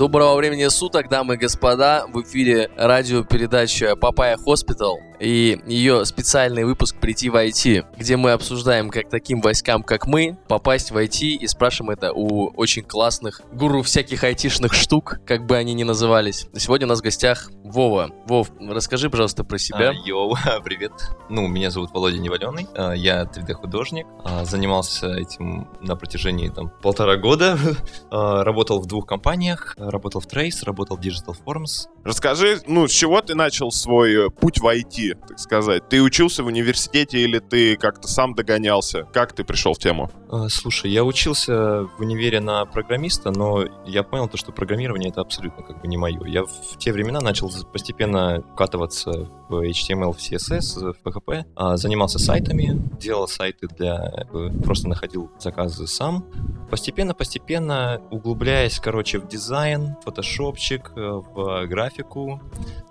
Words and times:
Доброго 0.00 0.34
времени 0.36 0.66
суток, 0.68 1.10
дамы 1.10 1.34
и 1.34 1.36
господа. 1.36 2.06
В 2.08 2.22
эфире 2.22 2.70
радиопередача 2.74 3.96
Papaya 3.96 4.38
Hospital 4.38 4.98
и 5.20 5.60
ее 5.66 6.04
специальный 6.04 6.64
выпуск 6.64 6.96
«Прийти 6.98 7.28
в 7.28 7.36
IT», 7.36 7.96
где 7.96 8.16
мы 8.16 8.32
обсуждаем, 8.32 8.90
как 8.90 9.08
таким 9.08 9.40
войскам, 9.40 9.82
как 9.82 10.06
мы, 10.06 10.38
попасть 10.48 10.90
в 10.90 10.96
IT 10.96 11.20
и 11.20 11.46
спрашиваем 11.46 11.90
это 11.90 12.12
у 12.12 12.48
очень 12.56 12.82
классных 12.82 13.42
гуру 13.52 13.82
всяких 13.82 14.24
айтишных 14.24 14.72
штук, 14.72 15.20
как 15.26 15.46
бы 15.46 15.56
они 15.56 15.74
ни 15.74 15.82
назывались. 15.82 16.48
Сегодня 16.56 16.86
у 16.86 16.88
нас 16.88 17.00
в 17.00 17.02
гостях 17.02 17.50
Вова. 17.64 18.10
Вов, 18.26 18.50
расскажи, 18.58 19.10
пожалуйста, 19.10 19.44
про 19.44 19.58
себя. 19.58 19.90
А, 19.90 19.92
йоу, 19.92 20.34
привет. 20.64 20.92
Ну, 21.28 21.46
меня 21.46 21.70
зовут 21.70 21.92
Володя 21.92 22.18
Неваленый, 22.18 22.66
а, 22.74 22.92
я 22.92 23.22
3D-художник, 23.22 24.06
а, 24.24 24.44
занимался 24.44 25.08
этим 25.14 25.68
на 25.80 25.94
протяжении 25.96 26.48
там 26.48 26.70
полтора 26.82 27.16
года, 27.16 27.58
а, 28.10 28.42
работал 28.42 28.80
в 28.80 28.86
двух 28.86 29.06
компаниях, 29.06 29.74
работал 29.76 30.20
в 30.20 30.26
Trace, 30.26 30.64
работал 30.64 30.96
в 30.96 31.00
Digital 31.00 31.36
Forms. 31.44 31.88
Расскажи, 32.04 32.60
ну, 32.66 32.88
с 32.88 32.90
чего 32.90 33.20
ты 33.20 33.34
начал 33.34 33.70
свой 33.70 34.30
путь 34.30 34.58
в 34.58 34.66
IT, 34.66 35.09
так 35.14 35.38
сказать? 35.38 35.88
Ты 35.88 36.02
учился 36.02 36.42
в 36.42 36.46
университете 36.46 37.18
или 37.20 37.38
ты 37.38 37.76
как-то 37.76 38.08
сам 38.08 38.34
догонялся? 38.34 39.04
Как 39.12 39.32
ты 39.32 39.44
пришел 39.44 39.74
в 39.74 39.78
тему? 39.78 40.10
А, 40.32 40.48
Слушай, 40.48 40.92
я 40.92 41.04
учился 41.04 41.88
в 41.96 42.00
универе 42.00 42.40
на 42.40 42.64
программиста, 42.64 43.32
но 43.32 43.64
я 43.84 44.04
понял 44.04 44.28
то, 44.28 44.36
что 44.36 44.52
программирование 44.52 45.10
это 45.10 45.20
абсолютно 45.20 45.64
как 45.64 45.80
бы 45.80 45.88
не 45.88 45.96
мое. 45.96 46.24
Я 46.26 46.44
в 46.44 46.78
те 46.78 46.92
времена 46.92 47.20
начал 47.20 47.50
постепенно 47.72 48.42
вкатываться 48.52 49.10
в 49.48 49.68
HTML, 49.68 50.12
в 50.12 50.18
CSS, 50.18 50.92
в 50.92 51.04
PHP, 51.04 51.46
а, 51.56 51.76
занимался 51.76 52.20
сайтами, 52.20 52.80
делал 53.00 53.26
сайты 53.26 53.66
для... 53.66 54.26
э, 54.32 54.50
просто 54.62 54.88
находил 54.88 55.32
заказы 55.40 55.88
сам. 55.88 56.24
Постепенно-постепенно 56.70 58.00
углубляясь, 58.10 58.78
короче, 58.78 59.18
в 59.18 59.26
дизайн, 59.26 59.96
фотошопчик, 60.04 60.92
э, 60.94 61.00
в 61.00 61.66
графику, 61.66 62.40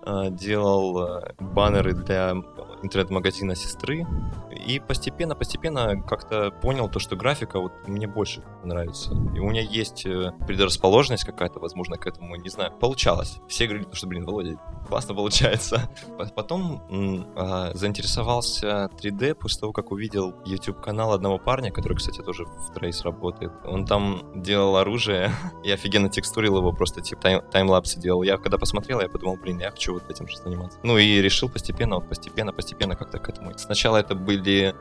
э, 0.06 0.28
делал 0.32 1.24
баннеры 1.40 1.94
для 1.94 2.36
интернет-магазина 2.84 3.56
сестры. 3.56 4.06
И 4.68 4.80
постепенно-постепенно 4.80 6.02
как-то 6.02 6.52
понял 6.52 6.90
то, 6.90 7.00
что 7.00 7.16
графика 7.16 7.60
вот 7.60 7.72
мне 7.88 8.08
больше 8.08 8.44
нравится. 8.64 9.12
И 9.36 9.40
у 9.40 9.50
меня 9.50 9.62
есть 9.62 10.06
э, 10.06 10.32
предрасположенность 10.48 11.24
какая-то, 11.26 11.60
возможно, 11.60 11.98
к 11.98 12.08
этому, 12.08 12.36
не 12.36 12.50
знаю. 12.50 12.72
Получалось. 12.80 13.40
Все 13.48 13.68
говорили, 13.68 13.88
что, 13.94 14.08
блин, 14.08 14.26
Володя, 14.26 14.58
классно 14.88 15.16
получается. 15.16 15.90
По- 16.18 16.26
Потом 16.40 16.82
а, 17.36 17.72
заинтересовался 17.74 18.90
3D 19.02 19.36
после 19.36 19.60
того, 19.62 19.74
как 19.74 19.92
увидел 19.92 20.34
YouTube-канал 20.46 21.14
одного 21.14 21.38
парня, 21.38 21.72
который, 21.72 21.96
кстати, 21.98 22.22
тоже 22.22 22.46
в 22.46 22.72
Trace 22.76 23.04
работает. 23.04 23.52
Он 23.66 23.86
там 23.86 24.24
делал 24.36 24.78
оружие 24.78 25.32
и 25.64 25.72
офигенно 25.72 26.10
текстурил 26.10 26.58
его, 26.58 26.72
просто 26.72 27.02
типа 27.02 27.22
тайм- 27.22 27.50
таймлапсы 27.52 28.00
делал. 28.00 28.24
Я 28.24 28.38
когда 28.38 28.58
посмотрел, 28.58 29.00
я 29.02 29.10
подумал, 29.10 29.38
блин, 29.38 29.60
я 29.60 29.72
хочу 29.72 29.94
вот 29.94 30.10
этим 30.10 30.28
же 30.28 30.38
заниматься. 30.38 30.80
Ну 30.84 30.98
и 30.98 31.22
решил 31.22 31.50
постепенно, 31.50 31.96
вот 31.96 32.08
постепенно, 32.10 32.52
постепенно 32.54 32.69
как-то 32.76 33.20
к 33.20 33.30
этому. 33.30 33.58
Сначала 33.58 33.98
это 33.98 34.16
были 34.16 34.74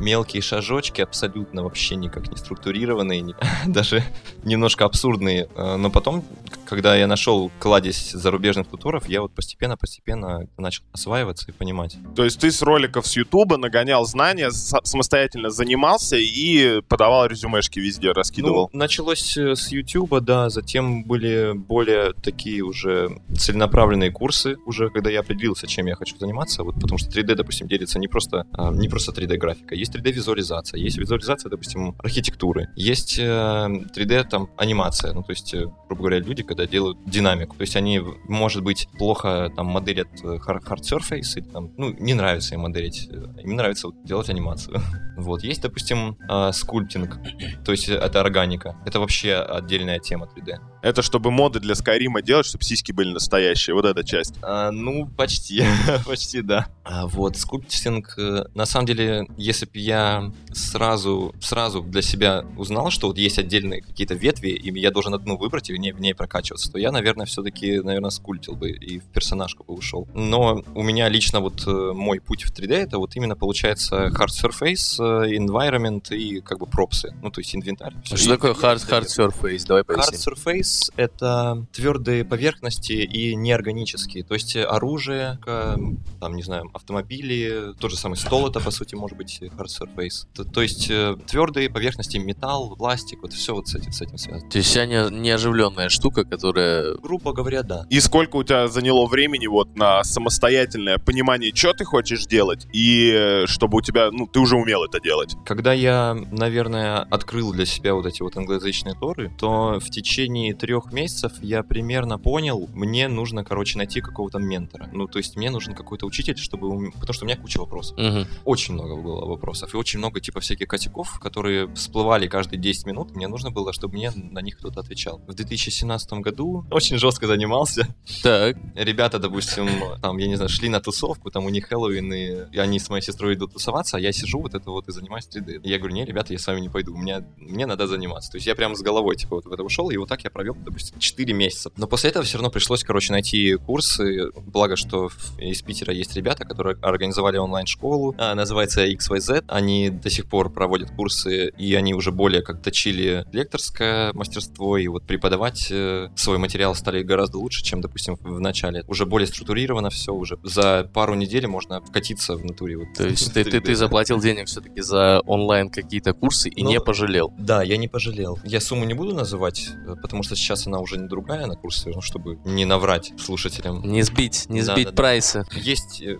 мелкие 0.00 0.40
шажочки, 0.42 1.02
абсолютно 1.02 1.62
вообще 1.62 1.94
никак 1.96 2.30
не 2.30 2.36
структурированные, 2.36 3.20
ни- 3.20 3.34
даже 3.66 4.02
немножко 4.44 4.84
абсурдные. 4.86 5.48
Э, 5.54 5.76
Но 5.76 5.90
потом, 5.90 6.24
когда 6.64 6.96
я 6.96 7.06
нашел 7.06 7.50
кладезь 7.58 8.10
зарубежных 8.12 8.68
туторов, 8.68 9.08
я 9.08 9.20
вот 9.20 9.32
постепенно-постепенно 9.34 10.46
начал 10.56 10.84
осваиваться 10.92 11.50
и 11.50 11.52
понимать. 11.52 11.96
То 12.16 12.24
есть 12.24 12.40
ты 12.40 12.50
с 12.50 12.62
роликов 12.62 13.06
с 13.06 13.16
Ютуба 13.16 13.56
нагонял 13.58 14.04
знания, 14.06 14.50
самостоятельно 14.50 15.50
занимался 15.50 16.16
и 16.16 16.80
подавал 16.88 17.26
резюмешки 17.26 17.78
везде, 17.78 18.12
раскидывал. 18.12 18.70
Ну, 18.72 18.78
началось 18.78 19.36
э, 19.36 19.54
с 19.54 19.68
YouTube, 19.70 20.20
да, 20.20 20.48
затем 20.48 21.04
были 21.04 21.52
более 21.54 22.14
такие 22.14 22.62
уже 22.62 23.20
целенаправленные 23.36 24.10
курсы, 24.10 24.56
уже 24.64 24.88
когда 24.88 25.10
я 25.10 25.20
определился, 25.20 25.66
чем 25.66 25.86
я 25.86 25.94
хочу 25.94 26.16
заниматься, 26.18 26.62
вот 26.64 26.76
потому 26.76 26.96
что 26.98 27.10
3D, 27.10 27.29
допустим, 27.34 27.68
делится 27.68 27.98
не 27.98 28.08
просто, 28.08 28.46
а, 28.52 28.70
не 28.70 28.88
просто 28.88 29.12
3D-графика, 29.12 29.74
есть 29.74 29.94
3D-визуализация, 29.94 30.78
есть 30.78 30.98
визуализация, 30.98 31.50
допустим, 31.50 31.94
архитектуры, 31.98 32.68
есть 32.76 33.18
э, 33.18 33.22
3D, 33.22 34.24
там, 34.28 34.48
анимация, 34.56 35.12
ну, 35.12 35.22
то 35.22 35.32
есть, 35.32 35.54
э, 35.54 35.66
грубо 35.86 36.02
говоря, 36.02 36.18
люди, 36.18 36.42
когда 36.42 36.66
делают 36.66 36.98
динамику, 37.06 37.56
то 37.56 37.62
есть 37.62 37.76
они, 37.76 38.00
может 38.28 38.62
быть, 38.62 38.88
плохо 38.98 39.50
там 39.54 39.66
моделят 39.66 40.08
э, 40.22 40.38
hard 40.46 40.64
hard 40.64 40.82
surface, 40.82 41.36
или, 41.36 41.44
там, 41.44 41.72
ну, 41.76 41.94
не 41.98 42.14
нравится 42.14 42.54
им 42.54 42.60
моделить, 42.60 43.08
э, 43.10 43.42
им 43.42 43.56
нравится 43.56 43.88
вот 43.88 44.04
делать 44.04 44.28
анимацию. 44.30 44.80
Вот, 45.20 45.44
есть, 45.44 45.60
допустим, 45.60 46.16
скульптинг, 46.52 47.18
то 47.62 47.72
есть 47.72 47.90
это 47.90 48.20
органика. 48.20 48.76
Это 48.86 49.00
вообще 49.00 49.34
отдельная 49.34 49.98
тема 49.98 50.26
3D. 50.34 50.58
Это 50.82 51.02
чтобы 51.02 51.30
моды 51.30 51.60
для 51.60 51.74
Скайрима 51.74 52.22
делать, 52.22 52.46
чтобы 52.46 52.64
сиськи 52.64 52.92
были 52.92 53.12
настоящие, 53.12 53.74
вот 53.74 53.84
эта 53.84 54.02
часть. 54.02 54.36
А, 54.42 54.70
ну, 54.70 55.06
почти, 55.06 55.62
почти, 56.06 56.40
да. 56.40 56.68
А 56.84 57.06
вот 57.06 57.19
скульптинг, 57.36 58.14
э, 58.18 58.44
на 58.54 58.66
самом 58.66 58.86
деле, 58.86 59.26
если 59.36 59.66
бы 59.66 59.72
я 59.78 60.32
сразу, 60.52 61.34
сразу 61.40 61.82
для 61.82 62.02
себя 62.02 62.44
узнал, 62.56 62.90
что 62.90 63.08
вот 63.08 63.18
есть 63.18 63.38
отдельные 63.38 63.82
какие-то 63.82 64.14
ветви, 64.14 64.48
и 64.50 64.78
я 64.80 64.90
должен 64.90 65.14
одну 65.14 65.36
выбрать 65.36 65.70
и 65.70 65.72
в 65.74 65.76
ней, 65.76 65.92
в 65.92 66.00
ней 66.00 66.14
прокачиваться, 66.14 66.70
то 66.70 66.78
я, 66.78 66.90
наверное, 66.92 67.26
все-таки, 67.26 67.80
наверное, 67.80 68.10
скультил 68.10 68.54
бы 68.54 68.70
и 68.70 68.98
в 68.98 69.04
персонажку 69.04 69.64
бы 69.64 69.74
ушел. 69.74 70.08
Но 70.14 70.62
у 70.74 70.82
меня 70.82 71.08
лично 71.08 71.40
вот 71.40 71.66
э, 71.66 71.92
мой 71.92 72.20
путь 72.20 72.42
в 72.44 72.52
3D, 72.52 72.74
это 72.74 72.98
вот 72.98 73.16
именно 73.16 73.36
получается 73.36 74.06
hard 74.08 74.28
surface, 74.28 74.96
э, 74.98 75.36
environment 75.36 76.14
и 76.14 76.40
как 76.40 76.58
бы 76.58 76.66
пропсы, 76.66 77.14
ну, 77.22 77.30
то 77.30 77.40
есть 77.40 77.54
инвентарь. 77.54 77.94
Всё. 78.04 78.16
Что 78.16 78.26
И- 78.26 78.36
такое 78.36 78.52
hard, 78.54 78.76
3D. 78.78 78.88
hard 78.90 79.06
surface? 79.06 79.66
Давай 79.66 79.82
Hard 79.82 79.86
поясним. 79.86 80.34
surface— 80.34 80.92
это 80.96 81.66
твердые 81.72 82.24
поверхности 82.24 82.92
и 82.92 83.34
неорганические. 83.34 84.24
То 84.24 84.34
есть 84.34 84.56
оружие, 84.56 85.38
там, 85.44 86.36
не 86.36 86.42
знаю, 86.42 86.70
автомобили, 87.10 87.74
тот 87.78 87.90
же 87.90 87.96
самый 87.96 88.16
стол— 88.16 88.48
это, 88.48 88.60
по 88.60 88.70
сути, 88.70 88.94
может 88.94 89.16
быть 89.16 89.40
hard 89.42 89.66
surface. 89.66 90.26
То, 90.34 90.44
то 90.44 90.62
есть 90.62 90.90
э, 90.90 91.16
твердые 91.26 91.68
поверхности, 91.68 92.18
металл, 92.18 92.76
пластик, 92.76 93.22
вот 93.22 93.32
все 93.32 93.54
вот 93.54 93.68
с 93.68 93.74
этим, 93.74 93.92
с 93.92 94.00
этим 94.00 94.16
связано. 94.16 94.50
То 94.50 94.58
есть 94.58 94.70
вся 94.70 94.86
не- 94.86 95.10
неоживленная 95.10 95.88
штука, 95.88 96.24
которая... 96.24 96.94
Грубо 96.96 97.32
говоря, 97.32 97.62
да. 97.62 97.86
И 97.90 98.00
сколько 98.00 98.36
у 98.36 98.44
тебя 98.44 98.68
заняло 98.68 99.06
времени 99.06 99.46
вот 99.46 99.76
на 99.76 100.04
самостоятельное 100.04 100.98
понимание, 100.98 101.52
что 101.54 101.72
ты 101.72 101.84
хочешь 101.84 102.26
делать, 102.26 102.66
и 102.72 103.12
э, 103.12 103.46
чтобы 103.46 103.78
у 103.78 103.80
тебя, 103.80 104.10
ну, 104.12 104.26
ты 104.26 104.38
уже 104.38 104.56
умел 104.56 104.84
это 104.84 105.00
делать. 105.00 105.34
Когда 105.44 105.72
я, 105.72 106.16
наверное, 106.30 107.00
открыл 107.10 107.52
для 107.52 107.66
себя 107.66 107.94
вот 107.94 108.06
эти 108.06 108.22
вот 108.22 108.36
англоязычные 108.36 108.94
торы, 108.94 109.32
то 109.38 109.80
в 109.80 109.90
течение 109.90 110.54
трех 110.54 110.92
месяцев 110.92 111.32
я 111.42 111.62
примерно 111.62 112.18
понял, 112.18 112.68
мне 112.72 113.08
нужно, 113.08 113.44
короче, 113.44 113.78
найти 113.78 114.00
какого-то 114.00 114.38
ментора. 114.38 114.88
Ну, 114.92 115.06
то 115.06 115.18
есть 115.18 115.36
мне 115.36 115.50
нужен 115.50 115.74
какой-то 115.74 116.06
учитель, 116.06 116.36
чтобы... 116.36 116.92
Потому 117.00 117.14
что 117.14 117.24
у 117.24 117.28
меня 117.28 117.36
куча 117.36 117.58
вопросов. 117.58 117.96
Мгм. 117.98 118.26
Очень 118.44 118.74
много 118.74 118.96
было 118.96 119.24
вопросов 119.24 119.74
и 119.74 119.76
очень 119.76 119.98
много 119.98 120.20
типа 120.20 120.40
всяких 120.40 120.68
косяков, 120.68 121.18
которые 121.18 121.72
всплывали 121.74 122.26
каждые 122.26 122.60
10 122.60 122.86
минут. 122.86 123.16
Мне 123.16 123.28
нужно 123.28 123.50
было, 123.50 123.72
чтобы 123.72 123.94
мне 123.94 124.12
на 124.14 124.40
них 124.40 124.58
кто-то 124.58 124.80
отвечал. 124.80 125.18
В 125.26 125.34
2017 125.34 126.12
году 126.14 126.64
очень 126.70 126.98
жестко 126.98 127.26
занимался. 127.26 127.86
Так. 128.22 128.56
Ребята, 128.74 129.18
допустим, 129.18 129.68
там, 130.00 130.18
я 130.18 130.26
не 130.26 130.36
знаю, 130.36 130.48
шли 130.48 130.68
на 130.68 130.80
тусовку, 130.80 131.30
там 131.30 131.46
у 131.46 131.48
них 131.48 131.66
Хэллоуин, 131.66 132.12
и, 132.12 132.58
они 132.58 132.78
с 132.78 132.88
моей 132.90 133.02
сестрой 133.02 133.34
идут 133.34 133.54
тусоваться, 133.54 133.96
а 133.96 134.00
я 134.00 134.12
сижу 134.12 134.40
вот 134.40 134.54
это 134.54 134.70
вот 134.70 134.88
и 134.88 134.92
занимаюсь 134.92 135.28
3D. 135.28 135.62
И 135.62 135.70
я 135.70 135.78
говорю, 135.78 135.94
не, 135.94 136.04
ребята, 136.04 136.32
я 136.32 136.38
с 136.38 136.46
вами 136.46 136.60
не 136.60 136.68
пойду, 136.68 136.94
у 136.94 136.98
меня, 136.98 137.24
мне 137.36 137.66
надо 137.66 137.86
заниматься. 137.86 138.30
То 138.30 138.36
есть 138.36 138.46
я 138.46 138.54
прям 138.54 138.74
с 138.74 138.82
головой 138.82 139.16
типа 139.16 139.36
вот 139.36 139.46
в 139.46 139.52
это 139.52 139.62
ушел, 139.62 139.90
и 139.90 139.96
вот 139.96 140.08
так 140.08 140.22
я 140.24 140.30
провел, 140.30 140.54
допустим, 140.54 140.98
4 140.98 141.32
месяца. 141.32 141.70
Но 141.76 141.86
после 141.86 142.10
этого 142.10 142.24
все 142.24 142.38
равно 142.38 142.50
пришлось, 142.50 142.84
короче, 142.84 143.12
найти 143.12 143.56
курсы. 143.56 144.30
Благо, 144.32 144.76
что 144.76 145.10
из 145.38 145.62
Питера 145.62 145.92
есть 145.92 146.14
ребята, 146.16 146.44
которые 146.44 146.76
организовали 146.90 147.36
онлайн-школу, 147.38 148.14
а, 148.18 148.34
называется 148.34 148.86
XYZ. 148.86 149.44
Они 149.48 149.90
до 149.90 150.10
сих 150.10 150.26
пор 150.26 150.50
проводят 150.50 150.90
курсы, 150.90 151.50
и 151.56 151.74
они 151.74 151.94
уже 151.94 152.12
более 152.12 152.42
как 152.42 152.62
точили 152.62 153.24
лекторское 153.32 154.12
мастерство, 154.12 154.76
и 154.76 154.86
вот 154.88 155.04
преподавать 155.04 155.68
э, 155.70 156.08
свой 156.16 156.38
материал 156.38 156.74
стали 156.74 157.02
гораздо 157.02 157.38
лучше, 157.38 157.62
чем, 157.64 157.80
допустим, 157.80 158.16
в 158.20 158.40
начале. 158.40 158.84
Уже 158.88 159.06
более 159.06 159.26
структурировано 159.26 159.90
все, 159.90 160.12
уже 160.12 160.38
за 160.42 160.88
пару 160.92 161.14
недель 161.14 161.46
можно 161.46 161.80
вкатиться 161.80 162.36
в 162.36 162.44
натуре. 162.44 162.76
Вот, 162.78 162.88
То 162.96 163.06
есть 163.06 163.32
ты, 163.34 163.44
ты, 163.44 163.58
3D. 163.58 163.60
ты 163.60 163.74
заплатил 163.74 164.20
денег 164.20 164.46
все-таки 164.46 164.80
за 164.80 165.20
онлайн 165.26 165.70
какие-то 165.70 166.12
курсы 166.12 166.48
и 166.48 166.62
Ну, 166.62 166.70
не 166.70 166.80
пожалел. 166.80 167.32
Да, 167.38 167.62
я 167.62 167.76
не 167.76 167.88
пожалел. 167.88 168.38
Я 168.44 168.60
сумму 168.60 168.84
не 168.84 168.94
буду 168.94 169.14
называть, 169.14 169.68
э, 169.86 169.94
потому 170.00 170.22
что 170.22 170.36
сейчас 170.36 170.66
она 170.66 170.80
уже 170.80 170.96
не 170.98 171.08
другая 171.08 171.46
на 171.46 171.54
курсе, 171.56 171.90
ну, 171.94 172.00
чтобы 172.00 172.38
не 172.44 172.64
наврать 172.64 173.12
слушателям. 173.18 173.82
Не 173.82 174.02
сбить, 174.02 174.46
не 174.48 174.62
Да, 174.62 174.74
сбить 174.74 174.86
да, 174.86 174.90
да. 174.90 174.96
прайсы. 174.96 175.44
Есть 175.54 176.02
э, 176.02 176.18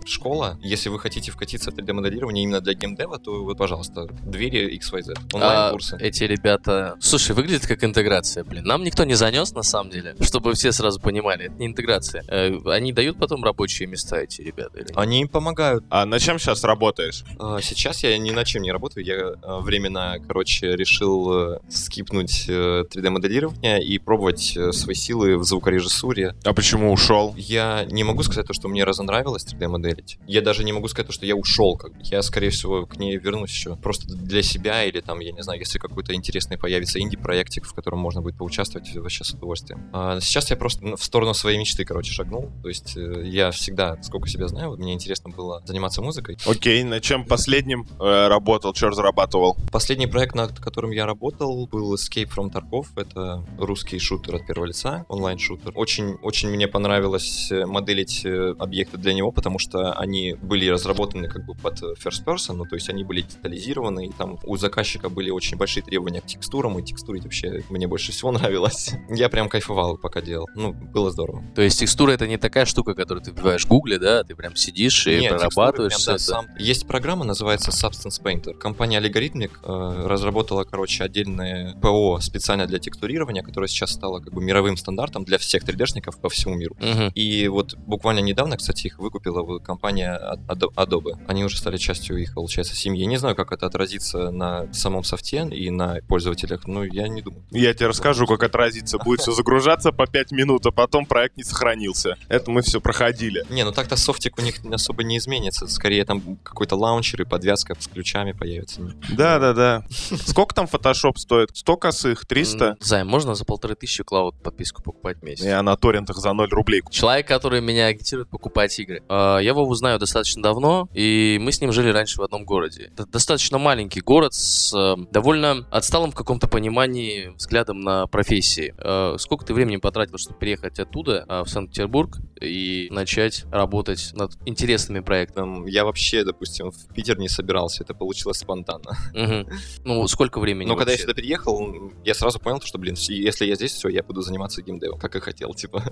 если 0.61 0.89
вы 0.89 0.99
хотите 0.99 1.31
вкатиться 1.31 1.71
в 1.71 1.75
3D-моделирование 1.75 2.43
именно 2.43 2.61
для 2.61 2.73
геймдева, 2.73 3.19
то 3.19 3.43
вот, 3.43 3.57
пожалуйста, 3.57 4.05
двери 4.25 4.77
XYZ, 4.77 5.13
А 5.33 5.35
онлайн-курсы. 5.35 5.97
эти 5.99 6.23
ребята... 6.23 6.95
Слушай, 6.99 7.35
выглядит 7.35 7.65
как 7.67 7.83
интеграция, 7.83 8.43
блин. 8.43 8.63
Нам 8.65 8.83
никто 8.83 9.03
не 9.03 9.15
занес, 9.15 9.53
на 9.53 9.63
самом 9.63 9.89
деле, 9.91 10.15
чтобы 10.21 10.53
все 10.53 10.71
сразу 10.71 10.99
понимали, 10.99 11.45
это 11.45 11.55
не 11.55 11.67
интеграция. 11.67 12.23
Э, 12.27 12.57
Они 12.65 12.93
дают 12.93 13.17
потом 13.17 13.43
рабочие 13.43 13.87
места 13.87 14.17
эти 14.21 14.41
ребята? 14.41 14.79
или? 14.79 14.87
Они 14.95 15.21
им 15.21 15.27
помогают. 15.27 15.83
А 15.89 16.05
на 16.05 16.19
чем 16.19 16.39
сейчас 16.39 16.63
работаешь? 16.63 17.23
А, 17.39 17.61
Сейчас 17.61 18.03
я 18.03 18.17
ни 18.17 18.31
на 18.31 18.43
чем 18.45 18.61
не 18.63 18.71
работаю. 18.71 19.05
Я 19.05 19.33
а, 19.43 19.59
временно, 19.59 20.17
короче, 20.27 20.75
решил 20.75 21.53
э, 21.55 21.59
скипнуть 21.69 22.45
э, 22.47 22.83
3D-моделирование 22.89 23.83
и 23.83 23.97
пробовать 23.99 24.55
э, 24.57 24.71
свои 24.71 24.95
силы 24.95 25.37
в 25.37 25.43
звукорежиссуре. 25.43 26.35
А 26.43 26.53
почему 26.53 26.91
ушел? 26.91 27.33
Я 27.37 27.85
не 27.89 28.03
могу 28.03 28.23
сказать 28.23 28.47
то, 28.47 28.53
что 28.53 28.67
мне 28.67 28.83
разонравилось 28.83 29.45
3D-моделить. 29.45 30.17
Я 30.27 30.40
даже 30.41 30.63
не 30.63 30.73
могу 30.73 30.87
сказать 30.87 31.07
то, 31.07 31.13
что 31.13 31.25
я 31.25 31.35
ушел. 31.35 31.77
Как 31.77 31.93
бы. 31.93 31.99
Я, 32.03 32.21
скорее 32.21 32.49
всего, 32.49 32.85
к 32.85 32.97
ней 32.97 33.17
вернусь 33.17 33.51
еще. 33.51 33.75
Просто 33.77 34.07
для 34.15 34.41
себя 34.41 34.83
или 34.83 35.01
там, 35.01 35.19
я 35.19 35.31
не 35.31 35.41
знаю, 35.43 35.59
если 35.59 35.79
какой-то 35.79 36.13
интересный 36.13 36.57
появится 36.57 36.99
инди-проектик, 36.99 37.65
в 37.65 37.73
котором 37.73 37.99
можно 37.99 38.21
будет 38.21 38.37
поучаствовать, 38.37 38.93
вообще 38.95 39.23
с 39.23 39.31
удовольствием. 39.31 39.89
А 39.93 40.19
сейчас 40.19 40.49
я 40.49 40.55
просто 40.55 40.95
в 40.95 41.03
сторону 41.03 41.33
своей 41.33 41.57
мечты, 41.57 41.85
короче, 41.85 42.11
шагнул. 42.11 42.49
То 42.61 42.69
есть 42.69 42.97
э, 42.97 43.23
я 43.25 43.51
всегда, 43.51 44.01
сколько 44.03 44.27
себя 44.27 44.47
знаю, 44.47 44.69
вот 44.69 44.79
мне 44.79 44.93
интересно 44.93 45.29
было 45.29 45.61
заниматься 45.65 46.01
музыкой. 46.01 46.37
Окей, 46.45 46.83
на 46.83 46.99
чем 46.99 47.25
последним 47.25 47.87
э, 47.99 48.27
работал, 48.27 48.73
что 48.73 48.89
разрабатывал? 48.89 49.57
Последний 49.71 50.07
проект, 50.07 50.35
над 50.35 50.59
которым 50.59 50.91
я 50.91 51.05
работал, 51.05 51.67
был 51.67 51.93
Escape 51.95 52.29
from 52.29 52.51
Tarkov. 52.51 52.87
Это 52.95 53.45
русский 53.57 53.99
шутер 53.99 54.35
от 54.35 54.47
первого 54.47 54.65
лица, 54.65 55.05
онлайн-шутер. 55.09 55.71
Очень, 55.75 56.15
очень 56.21 56.49
мне 56.49 56.67
понравилось 56.67 57.51
э, 57.51 57.65
моделить 57.65 58.25
э, 58.25 58.55
объекты 58.59 58.97
для 58.97 59.13
него, 59.13 59.31
потому 59.31 59.59
что 59.59 59.93
они 59.93 60.30
были 60.35 60.67
разработаны 60.67 61.27
как 61.27 61.45
бы 61.45 61.55
под 61.55 61.81
э, 61.81 61.93
first 62.03 62.23
person, 62.25 62.53
ну 62.53 62.65
то 62.65 62.75
есть 62.75 62.89
они 62.89 63.03
были 63.03 63.21
детализированы, 63.21 64.07
и 64.07 64.11
там 64.11 64.37
у 64.43 64.57
заказчика 64.57 65.09
были 65.09 65.29
очень 65.29 65.57
большие 65.57 65.83
требования 65.83 66.21
к 66.21 66.25
текстурам, 66.25 66.79
и 66.79 66.83
текстурить 66.83 67.23
вообще 67.23 67.63
мне 67.69 67.87
больше 67.87 68.11
всего 68.11 68.31
нравилось. 68.31 68.91
Я 69.09 69.29
прям 69.29 69.49
кайфовал, 69.49 69.97
пока 69.97 70.21
делал. 70.21 70.47
Ну, 70.55 70.73
было 70.73 71.11
здорово. 71.11 71.43
То 71.55 71.61
есть 71.61 71.79
текстура 71.79 72.11
это 72.11 72.27
не 72.27 72.37
такая 72.37 72.65
штука, 72.65 72.93
которую 72.93 73.23
ты 73.23 73.31
вбиваешь 73.31 73.65
в 73.65 73.67
гугле, 73.67 73.99
да? 73.99 74.23
Ты 74.23 74.35
прям 74.35 74.55
сидишь 74.55 75.07
и 75.07 75.19
Нет, 75.19 75.29
прорабатываешь 75.31 75.93
прям, 75.93 76.05
да, 76.05 76.13
это. 76.13 76.23
сам. 76.23 76.47
Есть 76.57 76.87
программа, 76.87 77.25
называется 77.25 77.71
Substance 77.71 78.21
Painter. 78.21 78.53
Компания 78.53 78.99
Algorithmic 78.99 79.51
э, 79.63 80.07
разработала, 80.07 80.63
короче, 80.63 81.03
отдельное 81.03 81.75
ПО 81.81 82.19
специально 82.19 82.67
для 82.67 82.79
текстурирования, 82.79 83.43
которое 83.43 83.67
сейчас 83.67 83.91
стало 83.91 84.19
как 84.19 84.33
бы 84.33 84.41
мировым 84.41 84.77
стандартом 84.77 85.25
для 85.25 85.37
всех 85.37 85.63
3D-шников 85.63 86.19
по 86.19 86.29
всему 86.29 86.55
миру. 86.55 86.75
Мгм. 86.79 87.11
И 87.15 87.47
вот 87.47 87.75
буквально 87.75 88.19
недавно, 88.19 88.57
кстати, 88.57 88.87
их 88.87 88.99
выкупила 88.99 89.59
компания 89.59 90.13
Adobe. 90.47 91.13
Они 91.27 91.43
уже 91.43 91.57
стали 91.57 91.77
частью 91.77 92.17
их, 92.17 92.33
получается, 92.33 92.75
семьи. 92.75 93.05
Не 93.05 93.17
знаю, 93.17 93.35
как 93.35 93.51
это 93.51 93.65
отразится 93.65 94.31
на 94.31 94.71
самом 94.73 95.03
софте 95.03 95.47
и 95.51 95.69
на 95.69 95.99
пользователях, 96.07 96.67
но 96.67 96.83
я 96.83 97.07
не 97.07 97.21
думаю. 97.21 97.43
Я 97.51 97.73
тебе 97.73 97.87
расскажу, 97.87 98.25
как 98.27 98.43
отразится. 98.43 98.97
Будет 98.97 99.21
все 99.21 99.31
загружаться 99.31 99.91
по 99.91 100.05
5 100.07 100.31
минут, 100.31 100.65
а 100.65 100.71
потом 100.71 101.05
проект 101.05 101.37
не 101.37 101.43
сохранился. 101.43 102.17
Это 102.27 102.51
мы 102.51 102.61
все 102.61 102.79
проходили. 102.81 103.45
Не, 103.49 103.63
ну 103.65 103.71
так-то 103.71 103.95
софтик 103.95 104.37
у 104.37 104.41
них 104.41 104.55
особо 104.71 105.03
не 105.03 105.17
изменится. 105.17 105.67
Скорее 105.67 106.05
там 106.05 106.37
какой-то 106.43 106.75
лаунчер 106.75 107.21
и 107.21 107.25
подвязка 107.25 107.75
с 107.79 107.87
ключами 107.87 108.31
появится. 108.31 108.81
Да, 109.11 109.39
да, 109.39 109.53
да. 109.53 109.83
Сколько 110.25 110.53
там 110.55 110.65
Photoshop 110.65 111.17
стоит? 111.17 111.49
100 111.55 111.77
косых? 111.77 112.25
300? 112.25 112.65
М, 112.65 112.77
Займ, 112.79 113.07
можно 113.07 113.35
за 113.35 113.45
полторы 113.45 113.75
тысячи 113.75 114.03
клауд 114.03 114.35
подписку 114.41 114.81
покупать 114.83 115.17
в 115.19 115.23
месяц? 115.23 115.43
Я 115.45 115.61
на 115.63 115.75
торрентах 115.75 116.17
за 116.17 116.33
0 116.33 116.49
рублей. 116.49 116.81
Человек, 116.89 117.27
который 117.27 117.61
меня 117.61 117.87
агитирует 117.87 118.29
покупать 118.29 118.77
игры. 118.79 119.03
А, 119.09 119.39
Я 119.39 119.53
Вову 119.53 119.73
знаю 119.75 119.99
достаточно 120.11 120.43
давно, 120.43 120.89
и 120.93 121.37
мы 121.41 121.53
с 121.53 121.61
ним 121.61 121.71
жили 121.71 121.89
раньше 121.89 122.19
в 122.19 122.23
одном 122.23 122.43
городе. 122.43 122.91
Это 122.93 123.05
достаточно 123.05 123.57
маленький 123.57 124.01
город 124.01 124.33
с 124.33 124.73
э, 124.73 124.95
довольно 125.09 125.65
отсталым 125.71 126.11
в 126.11 126.15
каком-то 126.15 126.47
понимании 126.47 127.27
взглядом 127.37 127.79
на 127.79 128.07
профессии. 128.07 128.75
Э, 128.77 129.15
Сколько 129.17 129.45
ты 129.45 129.53
времени 129.53 129.77
потратил, 129.77 130.17
чтобы 130.17 130.37
переехать 130.37 130.79
оттуда, 130.79 131.25
а, 131.27 131.43
в 131.43 131.49
Санкт-Петербург, 131.49 132.17
и 132.41 132.87
начать 132.91 133.45
работать 133.51 134.11
над 134.13 134.33
интересными 134.45 134.99
проектами? 134.99 135.45
Там, 135.45 135.65
я 135.65 135.85
вообще, 135.85 136.25
допустим, 136.25 136.71
в 136.71 136.93
Питер 136.93 137.17
не 137.17 137.29
собирался, 137.29 137.83
это 137.83 137.93
получилось 137.93 138.39
спонтанно. 138.39 138.97
Мгм. 139.13 139.47
Ну, 139.85 140.07
сколько 140.09 140.39
времени 140.39 140.67
Но 140.67 140.75
когда 140.75 140.91
я 140.91 140.97
сюда 140.97 141.13
переехал, 141.13 141.91
я 142.03 142.13
сразу 142.13 142.39
понял, 142.39 142.59
что, 142.61 142.77
блин, 142.77 142.95
если 142.97 143.45
я 143.45 143.55
здесь, 143.55 143.71
все, 143.71 143.87
я 143.87 144.03
буду 144.03 144.21
заниматься 144.21 144.61
геймдевом, 144.61 144.99
как 144.99 145.15
и 145.15 145.19
хотел, 145.21 145.53
типа. 145.53 145.83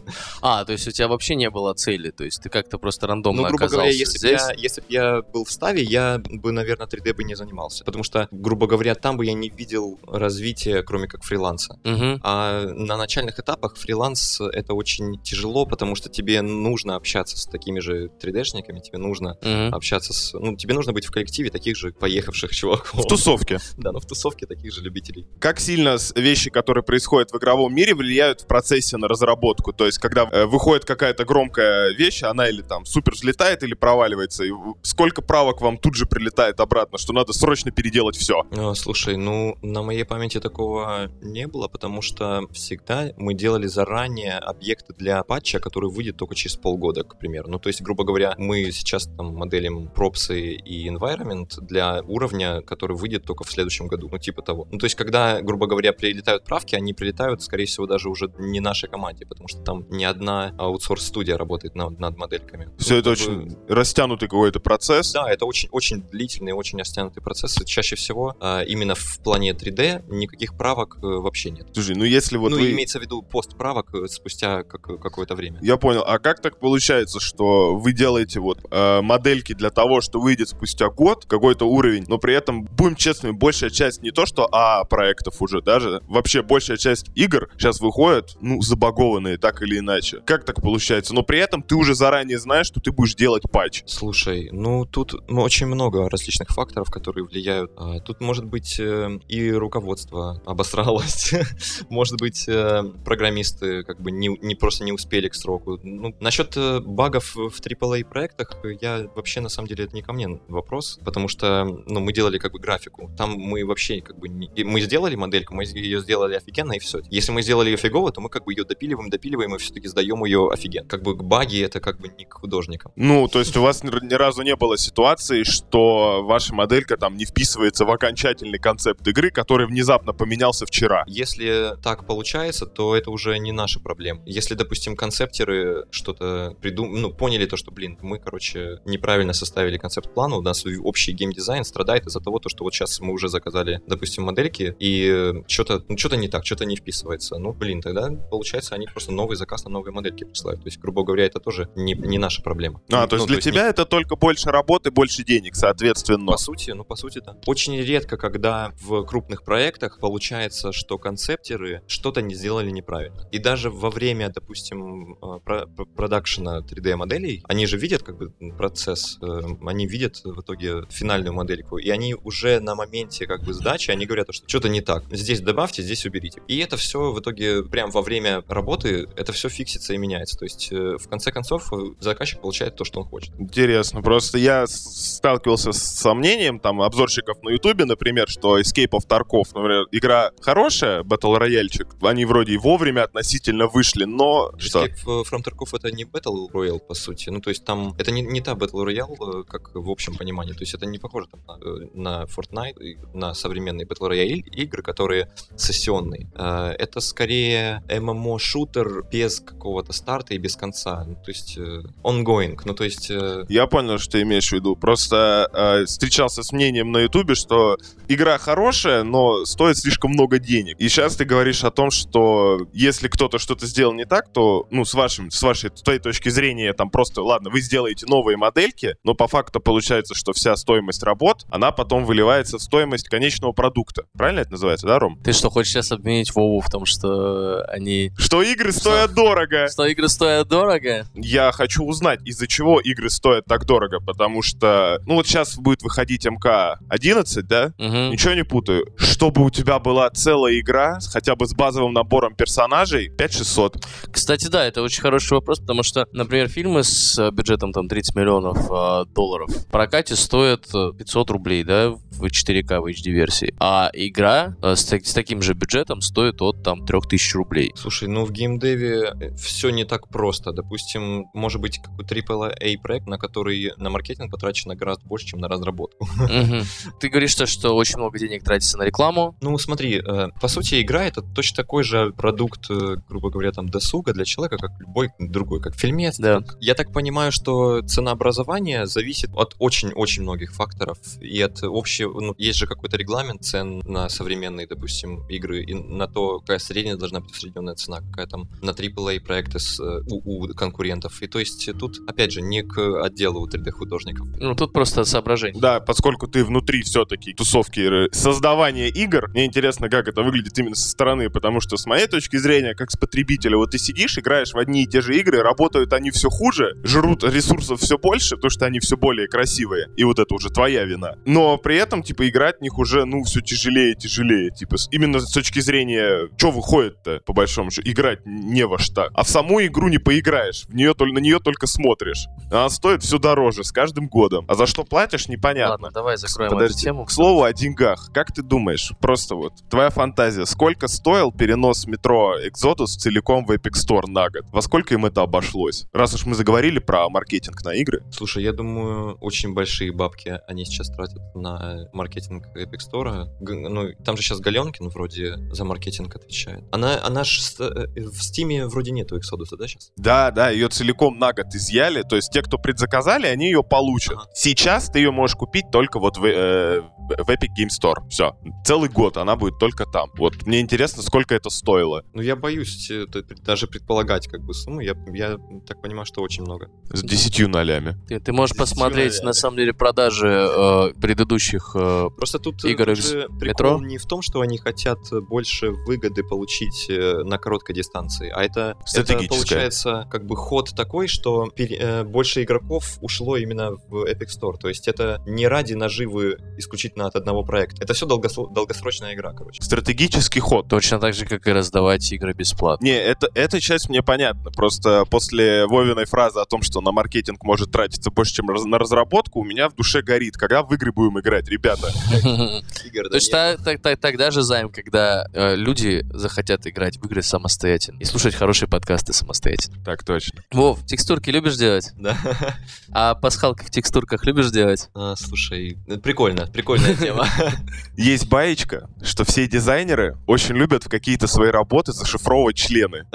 А, 0.41 0.65
то 0.65 0.73
есть 0.73 0.87
у 0.87 0.91
тебя 0.91 1.07
вообще 1.07 1.35
не 1.35 1.49
было 1.49 1.73
цели, 1.73 2.11
то 2.11 2.25
есть 2.25 2.41
ты 2.43 2.49
как-то 2.49 2.77
просто 2.77 3.07
рандомно 3.07 3.43
Ну, 3.43 3.47
грубо 3.47 3.65
оказался 3.65 3.83
говоря, 3.83 3.97
если 4.13 4.27
бы 4.31 4.37
здесь? 4.37 4.47
я, 4.49 4.53
если 4.55 4.81
б 4.81 4.87
я 4.89 5.21
был 5.21 5.45
в 5.45 5.51
ставе, 5.51 5.81
я 5.83 6.21
бы, 6.29 6.51
наверное, 6.51 6.87
3D 6.87 7.13
бы 7.15 7.23
не 7.23 7.35
занимался. 7.35 7.83
Потому 7.83 8.03
что, 8.03 8.27
грубо 8.31 8.67
говоря, 8.67 8.95
там 8.95 9.17
бы 9.17 9.25
я 9.25 9.33
не 9.33 9.49
видел 9.49 9.99
развития, 10.07 10.83
кроме 10.83 11.07
как 11.07 11.23
фриланса. 11.23 11.79
Мгм. 11.83 12.19
А 12.23 12.63
на 12.67 12.97
начальных 12.97 13.39
этапах 13.39 13.75
фриланс— 13.75 14.41
это 14.53 14.73
очень 14.73 15.21
тяжело, 15.23 15.65
потому 15.65 15.95
что 15.95 16.09
тебе 16.09 16.41
нужно 16.41 16.95
общаться 16.95 17.37
с 17.37 17.45
такими 17.45 17.79
же 17.79 18.09
3D-шниками, 18.21 18.79
тебе 18.81 18.97
нужно 18.97 19.37
Мгм. 19.41 19.73
общаться 19.73 20.13
с... 20.13 20.33
Ну, 20.33 20.55
тебе 20.55 20.73
нужно 20.73 20.93
быть 20.93 21.05
в 21.05 21.11
коллективе 21.11 21.49
таких 21.49 21.77
же 21.77 21.91
поехавших 21.91 22.51
чуваков. 22.51 22.93
В 22.93 23.07
тусовке. 23.07 23.59
Да, 23.77 23.91
ну 23.91 23.99
в 23.99 24.05
тусовке 24.05 24.45
таких 24.45 24.73
же 24.73 24.81
любителей. 24.81 25.25
Как 25.39 25.59
сильно 25.59 25.97
вещи, 26.15 26.49
которые 26.49 26.83
происходят 26.83 27.31
в 27.31 27.37
игровом 27.37 27.73
мире, 27.73 27.95
влияют 27.95 28.41
в 28.41 28.47
процессе 28.47 28.97
на 28.97 29.07
разработку? 29.07 29.71
То 29.73 29.85
есть, 29.85 29.99
когда 29.99 30.27
э, 30.31 30.45
выходит 30.45 30.85
какая-то 30.85 31.23
громкая 31.23 31.93
вещь, 31.93 32.23
она 32.23 32.49
или 32.49 32.61
там 32.61 32.85
супер 32.85 33.13
взлетает, 33.13 33.63
или 33.63 33.73
проваливается, 33.99 34.45
и 34.45 34.51
сколько 34.81 35.21
правок 35.21 35.59
вам 35.61 35.77
тут 35.77 35.95
же 35.95 36.05
прилетает 36.05 36.59
обратно, 36.61 36.97
что 36.97 37.11
надо 37.11 37.33
срочно 37.33 37.69
переделать 37.71 38.15
все? 38.15 38.45
А, 38.57 38.73
Слушай, 38.73 39.17
ну 39.17 39.57
на 39.61 39.81
моей 39.83 40.05
памяти 40.05 40.39
такого 40.39 41.11
не 41.21 41.47
было, 41.47 41.67
потому 41.67 42.01
что 42.01 42.47
всегда 42.53 43.11
мы 43.17 43.33
делали 43.33 43.67
заранее 43.67 44.37
объекты 44.37 44.93
для 44.93 45.21
патча, 45.23 45.59
который 45.59 45.89
выйдет 45.91 46.15
только 46.15 46.33
через 46.35 46.55
полгода, 46.55 47.03
к 47.03 47.19
примеру. 47.19 47.49
Ну 47.49 47.59
то 47.59 47.67
есть, 47.67 47.81
грубо 47.81 48.05
говоря, 48.05 48.35
мы 48.37 48.71
сейчас 48.71 49.05
там 49.17 49.35
моделим 49.35 49.89
пропсы 49.89 50.53
и 50.53 50.87
environment 50.87 51.59
для 51.59 52.01
уровня, 52.03 52.61
который 52.61 52.95
выйдет 52.95 53.25
только 53.25 53.43
в 53.43 53.51
следующем 53.51 53.87
году, 53.87 54.07
ну 54.09 54.17
типа 54.17 54.41
того. 54.41 54.67
Ну 54.71 54.77
то 54.77 54.85
есть, 54.85 54.95
когда, 54.95 55.41
грубо 55.41 55.67
говоря, 55.67 55.91
прилетают 55.91 56.45
правки, 56.45 56.75
они 56.75 56.93
прилетают, 56.93 57.41
скорее 57.41 57.65
всего, 57.65 57.85
даже 57.85 58.09
уже 58.09 58.31
не 58.39 58.61
нашей 58.61 58.89
команде, 58.89 59.25
потому 59.25 59.49
что 59.49 59.61
там 59.61 59.85
не 59.89 60.05
одна 60.05 60.53
аутсорс-студия 60.57 61.37
работает 61.37 61.75
над, 61.75 61.99
над 61.99 62.17
модельками. 62.17 62.69
Все 62.77 62.93
Ну, 62.93 62.99
это 63.01 63.15
как 63.15 63.27
бы- 63.27 63.33
очень 63.43 63.57
растянутый 63.89 64.27
какой-то 64.27 64.59
процесс. 64.59 65.11
да, 65.11 65.29
это 65.29 65.45
очень, 65.45 65.69
очень 65.71 66.01
длительный, 66.01 66.53
очень 66.53 66.77
растянутый 66.79 67.23
процесс. 67.23 67.59
И 67.59 67.65
чаще 67.65 67.95
всего 67.95 68.35
а, 68.39 68.61
именно 68.61 68.95
в 68.95 69.19
плане 69.23 69.51
3D 69.51 70.03
никаких 70.09 70.55
правок 70.57 70.97
э, 70.97 71.05
вообще 71.05 71.49
нет. 71.49 71.67
Слушай, 71.73 71.95
ну 71.95 72.03
если 72.03 72.37
вот 72.37 72.51
ну, 72.51 72.57
вы... 72.57 72.71
имеется 72.71 72.99
в 72.99 73.01
виду 73.01 73.21
постправок 73.23 73.93
э, 73.95 74.07
спустя 74.07 74.63
как- 74.63 75.01
какое-то 75.01 75.35
время. 75.35 75.59
Я 75.61 75.77
понял. 75.77 76.03
А 76.05 76.19
как 76.19 76.41
так 76.41 76.59
получается, 76.59 77.19
что 77.19 77.75
вы 77.75 77.93
делаете 77.93 78.39
вот 78.39 78.59
э, 78.69 79.01
модельки 79.01 79.53
для 79.53 79.71
того, 79.71 80.01
что 80.01 80.19
выйдет 80.19 80.49
спустя 80.49 80.89
год 80.89 81.25
какой-то 81.25 81.65
уровень, 81.65 82.05
но 82.07 82.17
при 82.17 82.35
этом, 82.35 82.63
будем 82.65 82.95
честными, 82.95 83.33
большая 83.33 83.71
часть 83.71 84.01
не 84.01 84.11
то, 84.11 84.25
что 84.25 84.47
А 84.51 84.83
проектов 84.83 85.41
уже 85.41 85.61
даже, 85.61 86.01
вообще 86.07 86.43
большая 86.43 86.77
часть 86.77 87.07
игр 87.15 87.49
сейчас 87.57 87.79
выходят, 87.79 88.37
ну, 88.41 88.61
забагованные 88.61 89.37
так 89.37 89.61
или 89.61 89.79
иначе. 89.79 90.21
Как 90.25 90.45
так 90.45 90.61
получается? 90.61 91.13
Но 91.13 91.23
при 91.23 91.39
этом 91.39 91.63
ты 91.63 91.75
уже 91.75 91.95
заранее 91.95 92.37
знаешь, 92.37 92.67
что 92.67 92.79
ты 92.79 92.91
будешь 92.91 93.15
делать 93.15 93.43
патч. 93.51 93.68
Слушай, 93.85 94.49
ну 94.51 94.85
тут 94.85 95.13
м- 95.29 95.39
очень 95.39 95.67
много 95.67 96.09
различных 96.09 96.49
факторов, 96.49 96.89
которые 96.89 97.25
влияют. 97.25 97.71
А, 97.77 97.99
Тут 97.99 98.21
может 98.21 98.45
быть 98.45 98.79
э, 98.79 99.19
и 99.27 99.51
руководство 99.51 100.41
обосралось, 100.45 101.33
может 101.89 102.17
быть 102.19 102.45
э, 102.47 102.83
программисты 103.05 103.83
как 103.83 103.99
бы 104.01 104.11
не, 104.11 104.27
не 104.41 104.55
просто 104.55 104.83
не 104.83 104.91
успели 104.91 105.27
к 105.29 105.35
сроку. 105.35 105.79
Ну, 105.83 106.15
насчет 106.19 106.55
э, 106.57 106.79
багов 106.79 107.35
в 107.35 107.59
AAA 107.59 108.05
проектах, 108.05 108.57
я 108.81 109.07
вообще 109.15 109.41
на 109.41 109.49
самом 109.49 109.67
деле 109.67 109.83
это 109.85 109.95
не 109.95 110.01
ко 110.01 110.13
мне 110.13 110.39
вопрос, 110.47 110.99
потому 111.03 111.27
что 111.27 111.65
ну, 111.87 111.99
мы 111.99 112.13
делали 112.13 112.37
как 112.37 112.53
бы 112.53 112.59
графику. 112.59 113.11
Там 113.17 113.31
мы 113.31 113.65
вообще 113.65 114.01
как 114.01 114.17
бы 114.17 114.29
не- 114.29 114.49
мы 114.63 114.81
сделали 114.81 115.15
модельку, 115.15 115.53
мы 115.55 115.63
ее 115.65 115.99
сделали 116.01 116.35
офигенно 116.35 116.73
и 116.73 116.79
все. 116.79 117.01
Если 117.09 117.31
мы 117.31 117.41
сделали 117.41 117.69
ее 117.69 117.77
фигово, 117.77 118.11
то 118.11 118.21
мы 118.21 118.29
как 118.29 118.45
бы 118.45 118.53
ее 118.53 118.63
допиливаем, 118.63 119.09
допиливаем 119.09 119.55
и 119.55 119.57
все-таки 119.57 119.87
сдаем 119.87 120.23
ее 120.25 120.49
офигенно. 120.51 120.87
Как 120.87 121.03
бы 121.03 121.15
баги 121.15 121.59
это 121.61 121.79
как 121.79 121.99
бы 121.99 122.07
не 122.17 122.25
к 122.25 122.33
художникам. 122.33 122.91
Ну, 122.95 123.27
то 123.27 123.39
есть 123.39 123.55
у 123.59 123.63
вас 123.63 123.83
ни, 123.83 124.13
разу 124.13 124.41
не 124.41 124.55
было 124.55 124.77
ситуации, 124.77 125.43
что 125.43 126.23
ваша 126.23 126.53
моделька 126.53 126.97
там 126.97 127.17
не 127.17 127.25
вписывается 127.25 127.85
в 127.85 127.91
окончательный 127.91 128.59
концепт 128.59 129.07
игры, 129.07 129.31
который 129.31 129.67
внезапно 129.67 130.13
поменялся 130.13 130.65
вчера. 130.65 131.03
Если 131.07 131.75
так 131.83 132.05
получается, 132.05 132.65
то 132.65 132.95
это 132.95 133.11
уже 133.11 133.37
не 133.37 133.51
наша 133.51 133.79
проблема. 133.79 134.21
Если, 134.25 134.55
допустим, 134.55 134.95
концептеры 134.95 135.85
что-то 135.91 136.55
придум... 136.61 137.01
ну, 137.01 137.13
поняли 137.13 137.45
то, 137.45 137.57
что, 137.57 137.71
блин, 137.71 137.97
мы, 138.01 138.19
короче, 138.19 138.79
неправильно 138.85 139.33
составили 139.33 139.77
концепт-план, 139.77 140.33
у 140.33 140.41
нас 140.41 140.65
общий 140.81 141.11
геймдизайн 141.11 141.63
страдает 141.63 142.07
из-за 142.07 142.19
того, 142.19 142.39
то, 142.39 142.49
что 142.49 142.63
вот 142.63 142.73
сейчас 142.73 142.99
мы 142.99 143.13
уже 143.13 143.29
заказали, 143.29 143.81
допустим, 143.87 144.23
модельки, 144.23 144.75
и 144.79 145.43
что-то 145.47 145.83
ну, 145.87 145.97
что-то 145.97 146.17
не 146.17 146.27
так, 146.27 146.45
что-то 146.45 146.65
не 146.65 146.75
вписывается. 146.75 147.37
Ну, 147.37 147.53
блин, 147.53 147.81
тогда, 147.81 148.09
получается, 148.09 148.75
они 148.75 148.87
просто 148.87 149.11
новый 149.11 149.35
заказ 149.35 149.65
на 149.65 149.69
новые 149.69 149.93
модельки 149.93 150.23
присылают. 150.23 150.61
То 150.61 150.67
есть, 150.67 150.79
грубо 150.79 151.03
говоря, 151.03 151.25
это 151.25 151.39
тоже 151.39 151.69
не, 151.75 151.93
не 151.93 152.17
наша 152.17 152.41
проблема. 152.41 152.81
А, 152.91 153.07
то 153.07 153.17
Ну, 153.17 153.23
есть 153.23 153.27
для 153.27 153.41
тебя 153.51 153.69
это 153.69 153.85
только 153.85 154.15
больше 154.15 154.49
работы, 154.49 154.91
больше 154.91 155.23
денег, 155.23 155.55
соответственно. 155.55 156.31
По 156.31 156.37
сути, 156.37 156.71
ну, 156.71 156.83
по 156.83 156.95
сути, 156.95 157.21
да. 157.25 157.35
Очень 157.45 157.77
редко, 157.81 158.17
когда 158.17 158.73
в 158.81 159.03
крупных 159.05 159.43
проектах 159.43 159.99
получается, 159.99 160.71
что 160.71 160.97
концептеры 160.97 161.81
что-то 161.87 162.21
не 162.21 162.35
сделали 162.35 162.69
неправильно. 162.71 163.27
И 163.31 163.39
даже 163.39 163.69
во 163.69 163.89
время, 163.89 164.29
допустим, 164.29 165.13
э, 165.13 165.39
про- 165.43 165.65
про- 165.67 165.85
продакшена 165.85 166.61
3D-моделей, 166.61 167.43
они 167.47 167.65
же 167.65 167.77
видят 167.77 168.03
как 168.03 168.17
бы 168.17 168.31
процесс, 168.57 169.17
э, 169.21 169.41
они 169.65 169.87
видят 169.87 170.21
в 170.23 170.41
итоге 170.41 170.83
финальную 170.89 171.33
модельку, 171.33 171.77
и 171.77 171.89
они 171.89 172.15
уже 172.15 172.59
на 172.59 172.75
моменте 172.75 173.25
как 173.25 173.43
бы 173.43 173.53
сдачи, 173.53 173.91
они 173.91 174.05
говорят, 174.05 174.27
что 174.31 174.47
что-то 174.47 174.69
не 174.69 174.81
так. 174.81 175.03
Здесь 175.11 175.41
добавьте, 175.41 175.81
здесь 175.81 176.05
уберите. 176.05 176.41
И 176.47 176.57
это 176.57 176.77
все 176.77 177.11
в 177.11 177.19
итоге 177.19 177.63
прям 177.63 177.91
во 177.91 178.01
время 178.01 178.43
работы, 178.47 179.07
это 179.15 179.31
все 179.31 179.49
фиксится 179.49 179.93
и 179.93 179.97
меняется. 179.97 180.37
То 180.37 180.45
есть 180.45 180.71
э, 180.71 180.97
в 180.97 181.07
конце 181.07 181.31
концов 181.31 181.71
заказчик 181.99 182.41
получает 182.41 182.75
то, 182.75 182.83
что 182.83 183.01
он 183.01 183.05
хочет. 183.07 183.33
Интересно. 183.39 184.01
Просто 184.01 184.37
я 184.37 184.67
сталкивался 184.67 185.71
с 185.71 185.79
сомнением, 185.79 186.59
там, 186.59 186.81
обзорщиков 186.81 187.41
на 187.41 187.49
Ютубе, 187.49 187.85
например, 187.85 188.27
что 188.27 188.59
Escape 188.59 188.91
of 188.91 189.07
Tarkov, 189.07 189.45
например, 189.55 189.87
игра 189.91 190.31
хорошая, 190.41 191.03
Battle 191.03 191.37
рояльчик, 191.37 191.87
они 192.01 192.25
вроде 192.25 192.53
и 192.53 192.57
вовремя 192.57 193.03
относительно 193.03 193.67
вышли, 193.67 194.03
но... 194.03 194.51
Escape 194.57 194.95
from 195.05 195.41
Tarkov 195.43 195.69
это 195.73 195.89
не 195.89 196.03
Battle 196.03 196.49
Royale, 196.51 196.79
по 196.79 196.93
сути. 196.93 197.29
Ну, 197.29 197.39
то 197.39 197.49
есть 197.49 197.63
там 197.63 197.95
это 197.97 198.11
не, 198.11 198.21
не 198.21 198.41
та 198.41 198.53
Battle 198.53 198.85
Royale, 198.85 199.41
э, 199.41 199.43
как 199.47 199.71
в 199.73 199.89
общем 199.89 200.15
понимании. 200.17 200.53
То 200.53 200.61
есть 200.61 200.73
это 200.73 200.85
не 200.85 200.99
похоже 200.99 201.27
там, 201.31 201.41
на, 201.47 201.63
э, 201.63 201.87
на 201.93 202.23
Fortnite, 202.25 202.97
на 203.13 203.33
современные 203.33 203.87
Battle 203.87 204.09
Royale 204.09 204.43
игры, 204.63 204.83
которые 204.83 205.31
сессионные. 205.55 206.29
Э, 206.35 206.75
Это 206.77 206.99
скорее 206.99 207.83
MMO-шутер 207.87 209.09
без 209.09 209.39
какого-то 209.39 209.93
старта 209.93 210.33
и 210.33 210.37
без 210.37 210.57
конца. 210.57 211.05
Ну, 211.07 211.15
то 211.15 211.31
есть 211.31 211.57
э, 211.57 211.83
ongoing. 212.03 212.59
Ну, 212.65 212.73
то 212.73 212.83
есть... 212.83 213.09
Я 213.49 213.67
понял, 213.67 213.97
что 213.97 214.13
ты 214.13 214.21
имеешь 214.21 214.49
в 214.49 214.51
виду. 214.51 214.75
Просто 214.75 215.49
э, 215.53 215.85
встречался 215.85 216.43
с 216.43 216.51
мнением 216.51 216.91
на 216.91 216.99
Ютубе, 216.99 217.35
что 217.35 217.77
игра 218.07 218.37
хорошая, 218.37 219.03
но 219.03 219.45
стоит 219.45 219.77
слишком 219.77 220.11
много 220.11 220.39
денег. 220.39 220.77
И 220.79 220.89
сейчас 220.89 221.15
ты 221.15 221.25
говоришь 221.25 221.63
о 221.63 221.71
том, 221.71 221.91
что 221.91 222.67
если 222.73 223.07
кто-то 223.07 223.39
что-то 223.39 223.65
сделал 223.65 223.93
не 223.93 224.05
так, 224.05 224.31
то, 224.31 224.67
ну, 224.71 224.85
с, 224.85 224.93
вашим, 224.93 225.31
с 225.31 225.41
вашей, 225.41 225.69
твоей 225.69 225.99
точки 225.99 226.29
зрения, 226.29 226.73
там 226.73 226.89
просто, 226.89 227.21
ладно, 227.21 227.49
вы 227.49 227.61
сделаете 227.61 228.05
новые 228.07 228.37
модельки, 228.37 228.95
но 229.03 229.13
по 229.13 229.27
факту 229.27 229.59
получается, 229.59 230.15
что 230.15 230.33
вся 230.33 230.55
стоимость 230.55 231.03
работ, 231.03 231.45
она 231.49 231.71
потом 231.71 232.05
выливается 232.05 232.57
в 232.57 232.61
стоимость 232.61 233.09
конечного 233.09 233.51
продукта. 233.51 234.03
Правильно 234.17 234.41
это 234.41 234.51
называется, 234.51 234.87
да, 234.87 234.99
Ром? 234.99 235.19
Ты 235.23 235.33
что, 235.33 235.49
хочешь 235.49 235.71
сейчас 235.71 235.91
обвинить 235.91 236.33
Вову 236.33 236.61
в 236.61 236.69
том, 236.69 236.85
что 236.85 237.63
они... 237.65 238.11
Что 238.17 238.41
игры 238.41 238.71
стоят 238.71 239.13
дорого. 239.13 239.67
Что 239.69 239.85
игры 239.85 240.07
стоят 240.07 240.47
дорого? 240.47 241.05
я 241.15 241.51
хочу 241.51 241.83
узнать, 241.83 242.19
из-за 242.25 242.47
чего 242.47 242.79
игры 242.79 243.09
стоят 243.19 243.45
так 243.45 243.65
дорого, 243.65 243.99
потому 243.99 244.41
что, 244.41 244.99
ну 245.05 245.15
вот 245.15 245.27
сейчас 245.27 245.57
будет 245.57 245.81
выходить 245.83 246.25
МК-11, 246.25 247.41
да? 247.43 247.73
Мгм. 247.77 248.11
Ничего 248.11 248.33
не 248.33 248.43
путаю. 248.43 248.85
Чтобы 248.97 249.43
у 249.43 249.49
тебя 249.49 249.77
была 249.79 250.09
целая 250.09 250.57
игра, 250.57 250.99
с- 251.01 251.11
хотя 251.11 251.35
бы 251.35 251.45
с 251.45 251.53
базовым 251.53 251.91
набором 251.93 252.33
персонажей, 252.33 253.09
5600. 253.09 253.85
Кстати, 254.11 254.47
да, 254.47 254.65
это 254.65 254.81
очень 254.81 255.01
хороший 255.01 255.33
вопрос, 255.33 255.59
потому 255.59 255.83
что, 255.83 256.07
например, 256.13 256.47
фильмы 256.47 256.83
с 256.85 257.19
э, 257.19 257.29
бюджетом 257.31 257.73
там 257.73 257.89
30 257.89 258.15
миллионов 258.15 258.57
э, 258.71 259.05
долларов 259.13 259.49
в 259.49 259.65
прокате 259.69 260.15
стоят 260.15 260.67
э, 260.73 260.91
500 260.97 261.29
рублей, 261.31 261.63
да, 261.65 261.89
в 261.89 262.23
4К 262.25 262.79
в 262.79 262.85
HD-версии. 262.85 263.53
А 263.59 263.89
игра 263.93 264.55
э, 264.61 264.75
с, 264.75 264.89
с 264.89 265.13
таким 265.13 265.41
же 265.41 265.53
бюджетом 265.53 265.99
стоит 266.01 266.41
от 266.41 266.63
там 266.63 266.85
3000 266.85 267.35
рублей. 267.35 267.71
Слушай, 267.75 268.07
ну 268.07 268.23
в 268.23 268.31
геймдеве 268.31 269.33
все 269.37 269.71
не 269.71 269.83
так 269.83 270.07
просто. 270.07 270.51
Допустим, 270.53 271.25
может 271.33 271.59
быть 271.59 271.79
какой-то 271.81 272.15
AAA 272.15 272.77
проект, 272.81 273.07
на 273.09 273.17
который 273.17 273.73
на 273.77 273.89
маркетинг 273.89 274.31
потрачено 274.31 274.75
гораздо 274.75 275.05
больше, 275.05 275.27
чем 275.27 275.39
на 275.39 275.47
разработку. 275.47 276.07
Ты 276.99 277.09
говоришь, 277.09 277.35
то, 277.35 277.45
что 277.45 277.75
очень 277.75 277.97
много 277.97 278.17
денег 278.19 278.43
тратится 278.43 278.77
на 278.77 278.83
рекламу. 278.83 279.35
Ну 279.41 279.57
смотри, 279.57 279.99
э, 279.99 280.29
по 280.39 280.47
сути 280.47 280.81
игра 280.81 281.05
это 281.05 281.21
точно 281.21 281.57
такой 281.57 281.83
же 281.83 282.11
продукт, 282.11 282.69
э, 282.69 282.95
грубо 283.07 283.29
говоря, 283.29 283.51
там 283.51 283.69
досуга 283.69 284.13
для 284.13 284.25
человека, 284.25 284.57
как 284.57 284.71
любой 284.79 285.09
другой, 285.19 285.61
как 285.61 285.75
фильмец. 285.75 286.17
Да. 286.17 286.41
Я 286.59 286.75
так 286.75 286.93
понимаю, 286.93 287.31
что 287.31 287.81
ценообразование 287.81 288.85
зависит 288.85 289.31
от 289.33 289.55
очень-очень 289.59 290.23
многих 290.23 290.53
факторов 290.53 290.97
и 291.19 291.41
от 291.41 291.59
общего, 291.63 292.19
ну, 292.19 292.35
есть 292.37 292.59
же 292.59 292.67
какой-то 292.67 292.97
регламент 292.97 293.43
цен 293.43 293.81
на 293.85 294.09
современные, 294.09 294.67
допустим, 294.67 295.27
игры 295.27 295.63
и 295.63 295.73
на 295.73 296.07
то, 296.07 296.39
какая 296.39 296.59
средняя 296.59 296.95
должна 296.95 297.19
быть 297.19 297.31
усредненная 297.31 297.75
цена, 297.75 298.01
какая 298.01 298.27
там 298.27 298.47
на 298.61 298.71
AAA 298.71 299.21
проекты 299.21 299.59
с, 299.59 299.79
э, 299.79 300.01
у, 300.09 300.45
у 300.45 300.53
конкурентов. 300.53 301.21
И 301.21 301.27
то 301.27 301.39
есть 301.39 301.69
тут, 301.77 301.99
опять 302.07 302.31
же, 302.31 302.41
не 302.41 302.63
к 302.63 302.98
отделу 303.03 303.47
3D-художников. 303.47 304.27
Ну, 304.39 304.55
тут 304.55 304.73
просто 304.73 305.03
соображение. 305.03 305.59
Да, 305.61 305.79
поскольку 305.79 306.27
ты 306.27 306.43
внутри 306.43 306.81
все-таки 306.83 307.33
тусовки 307.33 308.05
э, 308.05 308.07
создавания 308.11 308.89
игр, 308.89 309.29
мне 309.29 309.45
интересно, 309.45 309.89
как 309.89 310.07
это 310.07 310.21
выглядит 310.23 310.57
именно 310.59 310.75
со 310.75 310.89
стороны, 310.89 311.29
потому 311.29 311.61
что 311.61 311.77
с 311.77 311.85
моей 311.85 312.07
точки 312.07 312.37
зрения, 312.37 312.73
как 312.75 312.91
с 312.91 312.97
потребителя, 312.97 313.57
вот 313.57 313.71
ты 313.71 313.77
сидишь, 313.77 314.17
играешь 314.17 314.53
в 314.53 314.57
одни 314.57 314.83
и 314.83 314.87
те 314.87 315.01
же 315.01 315.17
игры, 315.17 315.41
работают 315.41 315.93
они 315.93 316.11
все 316.11 316.29
хуже, 316.29 316.73
жрут 316.83 317.23
ресурсов 317.23 317.79
все 317.81 317.97
больше, 317.97 318.35
потому 318.35 318.49
что 318.51 318.65
они 318.65 318.79
все 318.79 318.97
более 318.97 319.27
красивые, 319.27 319.87
и 319.97 320.03
вот 320.03 320.19
это 320.19 320.33
уже 320.35 320.49
твоя 320.49 320.83
вина. 320.85 321.15
Но 321.25 321.57
при 321.57 321.75
этом, 321.77 322.03
типа, 322.03 322.27
играть 322.29 322.57
в 322.59 322.61
них 322.61 322.77
уже, 322.77 323.05
ну, 323.05 323.23
все 323.23 323.41
тяжелее 323.41 323.93
и 323.93 323.95
тяжелее, 323.95 324.49
типа, 324.51 324.77
с- 324.77 324.87
именно 324.91 325.19
с 325.19 325.31
точки 325.31 325.59
зрения, 325.59 326.29
что 326.37 326.51
выходит-то, 326.51 327.21
по 327.25 327.33
большому 327.33 327.71
счету, 327.71 327.89
играть 327.89 328.19
не 328.25 328.65
во 328.65 328.77
что. 328.79 329.09
А 329.13 329.23
в 329.23 329.29
саму 329.29 329.61
игру 329.65 329.87
не 329.89 329.97
поиграешь, 329.97 330.63
в 330.67 330.73
нее, 330.75 330.93
только- 330.93 331.13
на 331.15 331.19
нее 331.19 331.39
только 331.39 331.67
смотришь. 331.67 332.25
Она 332.51 332.69
стоит 332.79 333.03
все 333.03 333.19
дороже 333.19 333.63
с 333.65 333.71
каждым 333.73 334.07
годом. 334.07 334.45
А 334.47 334.55
за 334.55 334.65
что 334.65 334.85
платишь, 334.85 335.27
непонятно. 335.27 335.71
Ладно, 335.73 335.91
давай 335.91 336.15
закроем 336.17 336.49
Подожди. 336.51 336.75
эту 336.75 336.81
тему. 336.83 337.05
К 337.05 337.11
слову 337.11 337.43
о 337.43 337.51
деньгах. 337.51 338.09
Как 338.13 338.31
ты 338.33 338.41
думаешь, 338.41 338.93
просто 339.01 339.35
вот 339.35 339.53
твоя 339.69 339.89
фантазия, 339.89 340.45
сколько 340.45 340.87
стоил 340.87 341.31
перенос 341.33 341.85
метро 341.87 342.35
Exodus 342.39 342.85
целиком 342.97 343.45
в 343.45 343.51
Epic 343.51 343.73
Store 343.73 344.07
на 344.07 344.29
год? 344.29 344.43
Во 344.53 344.61
сколько 344.61 344.93
им 344.93 345.05
это 345.05 345.21
обошлось? 345.23 345.87
Раз 345.91 346.13
уж 346.15 346.25
мы 346.25 346.35
заговорили 346.35 346.79
про 346.79 347.09
маркетинг 347.09 347.61
на 347.65 347.73
игры. 347.73 348.01
Слушай, 348.11 348.43
я 348.43 348.53
думаю, 348.53 349.15
очень 349.15 349.53
большие 349.53 349.91
бабки 349.91 350.39
они 350.47 350.63
сейчас 350.63 350.87
тратят 350.89 351.19
на 351.35 351.89
маркетинг 351.91 352.45
Epic 352.55 352.79
Store. 352.89 353.25
Г- 353.41 353.69
Ну, 353.69 353.89
там 354.05 354.15
же 354.15 354.23
сейчас 354.23 354.39
Галенкин 354.39 354.87
вроде 354.87 355.35
за 355.51 355.65
маркетинг 355.65 356.15
отвечает. 356.15 356.63
Она, 356.71 356.97
она 357.03 357.25
ж 357.25 357.41
э, 357.59 357.85
в 357.97 358.23
Стиме 358.23 358.67
вроде 358.67 358.91
нету 358.91 359.17
Exodus, 359.17 359.57
да, 359.57 359.67
сейчас? 359.67 359.91
Да, 359.97 360.31
да, 360.31 360.49
ее 360.49 360.69
целиком 360.69 361.19
на 361.19 361.33
год 361.33 361.47
изъяли. 361.53 362.03
То 362.03 362.15
есть 362.15 362.31
те, 362.31 362.41
кто 362.41 362.57
предзаказали, 362.69 363.27
они 363.27 363.45
ее 363.45 363.63
получат. 363.63 364.17
Ага. 364.17 364.27
Сейчас 364.33 364.89
ты 364.89 364.99
ее 364.99 365.11
можешь 365.11 365.35
купить 365.35 365.65
только 365.71 365.99
вот 365.99 366.17
в, 366.17 366.25
э, 366.25 366.81
в 366.81 367.29
Epic 367.29 367.49
Game 367.59 367.69
Store. 367.69 368.07
Все. 368.09 368.35
Целый 368.63 368.89
год 368.89 369.17
она 369.17 369.35
будет 369.35 369.57
только 369.59 369.85
там. 369.85 370.09
Вот 370.17 370.45
мне 370.45 370.59
интересно, 370.59 371.01
сколько 371.01 371.33
это 371.33 371.49
стоило. 371.49 372.03
Ну, 372.13 372.21
я 372.21 372.35
боюсь 372.35 372.89
э, 372.91 373.05
даже 373.41 373.67
предполагать 373.67 374.27
как 374.27 374.41
бы 374.41 374.53
сумму. 374.53 374.81
Я, 374.81 374.93
я 375.13 375.37
так 375.67 375.81
понимаю, 375.81 376.05
что 376.05 376.21
очень 376.21 376.43
много. 376.43 376.69
С 376.91 377.01
десятью 377.01 377.49
нолями. 377.49 377.97
Ты, 378.07 378.19
ты 378.19 378.31
можешь 378.31 378.55
посмотреть, 378.55 379.13
всё, 379.13 379.25
на 379.25 379.33
самом 379.33 379.57
деле, 379.57 379.73
продажи 379.73 380.27
э, 380.27 380.93
предыдущих 381.01 381.71
э, 381.75 382.09
Просто 382.15 382.39
тут, 382.39 382.63
э, 382.65 382.69
Игорь 382.71 382.89
тут 382.95 382.99
из 382.99 383.09
же 383.09 383.27
прикол 383.39 383.79
метро? 383.79 383.79
не 383.81 383.97
в 383.97 384.05
том, 384.05 384.21
что 384.21 384.41
они 384.41 384.57
хотят 384.57 384.99
больше 385.29 385.71
выгоды 385.71 386.23
получить 386.23 386.87
э, 386.89 387.23
на 387.23 387.37
короткой 387.37 387.75
дистанции, 387.75 388.29
а 388.29 388.43
это, 388.43 388.77
это 388.95 389.17
получается 389.27 390.07
как 390.11 390.25
бы 390.25 390.35
ход 390.35 390.75
такой, 390.75 391.07
что 391.07 391.47
пере- 391.55 391.77
э, 391.79 392.03
больше 392.03 392.43
игроков 392.43 392.58
ушло 393.01 393.37
именно 393.37 393.71
в 393.87 394.05
Epic 394.05 394.27
Store. 394.27 394.57
То 394.57 394.67
есть 394.69 394.87
это 394.87 395.21
не 395.25 395.47
ради 395.47 395.73
наживы 395.73 396.37
исключительно 396.57 397.05
от 397.07 397.15
одного 397.15 397.43
проекта. 397.43 397.83
Это 397.83 397.93
все 397.93 398.05
долгосрочная 398.05 399.13
игра, 399.13 399.33
короче. 399.33 399.61
Стратегический 399.63 400.39
ход. 400.39 400.67
точно 400.67 400.99
так 400.99 401.13
же, 401.13 401.25
как 401.25 401.47
и 401.47 401.51
раздавать 401.51 402.11
игры 402.11 402.33
бесплатно. 402.33 402.83
Не, 402.85 402.91
это, 402.97 403.27
эта 403.35 403.59
часть 403.61 403.89
мне 403.89 404.01
понятна. 404.03 404.51
Просто 404.51 405.05
после 405.05 405.65
Вовиной 405.67 406.05
фразы 406.05 406.39
о 406.39 406.45
том, 406.45 406.61
что 406.61 406.81
на 406.81 406.91
маркетинг 406.91 407.43
может 407.43 407.71
тратиться 407.71 408.11
больше, 408.11 408.33
чем 408.35 408.49
раз- 408.49 408.63
на 408.65 408.77
разработку, 408.77 409.39
у 409.39 409.43
меня 409.43 409.69
в 409.69 409.75
душе 409.75 410.01
горит. 410.01 410.35
Когда 410.37 410.63
в 410.63 410.73
игры 410.73 410.91
будем 410.91 411.19
играть, 411.19 411.47
ребята? 411.49 411.91
Игорь, 412.85 413.09
То 413.09 413.15
есть 413.15 413.31
та- 413.31 413.57
та- 413.57 413.77
та- 413.77 413.95
тогда 413.95 414.31
же 414.31 414.41
займ, 414.41 414.69
когда 414.69 415.25
э, 415.33 415.55
люди 415.55 416.05
захотят 416.13 416.65
играть 416.67 416.97
в 416.97 417.05
игры 417.05 417.21
самостоятельно 417.21 417.99
и 417.99 418.05
слушать 418.05 418.35
хорошие 418.35 418.67
подкасты 418.69 419.13
самостоятельно. 419.13 419.77
Так 419.83 420.03
точно. 420.03 420.41
Вов, 420.51 420.85
текстурки 420.85 421.29
любишь 421.29 421.57
делать? 421.57 421.91
Да. 421.97 422.17
А 422.91 423.13
пасхалки 423.13 423.63
в 423.63 423.69
текстурках 423.69 424.25
любишь 424.25 424.49
делать? 424.49 424.89
А, 424.95 425.15
слушай, 425.15 425.77
прикольно, 426.01 426.47
прикольная 426.47 426.95
тема. 426.95 427.27
Есть 427.97 428.27
баечка, 428.29 428.89
что 429.03 429.23
все 429.25 429.47
дизайнеры 429.47 430.17
очень 430.25 430.55
любят 430.55 430.85
в 430.85 430.89
какие-то 430.89 431.27
свои 431.27 431.51
работы 431.51 431.91
зашифровывать 431.91 432.57
члены. 432.57 433.05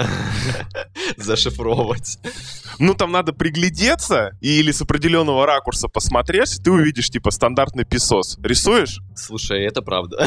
Зашифровывать. 1.16 2.18
Ну, 2.78 2.94
там 2.94 3.10
надо 3.12 3.32
приглядеться 3.32 4.36
или 4.40 4.70
с 4.70 4.80
определенного 4.80 5.44
ракурса 5.46 5.88
посмотреть, 5.88 6.60
ты 6.62 6.70
увидишь, 6.70 7.10
типа, 7.10 7.30
стандартный 7.30 7.84
писос. 7.84 8.38
Рисуешь? 8.42 9.00
Слушай, 9.16 9.64
это 9.64 9.82
правда. 9.82 10.24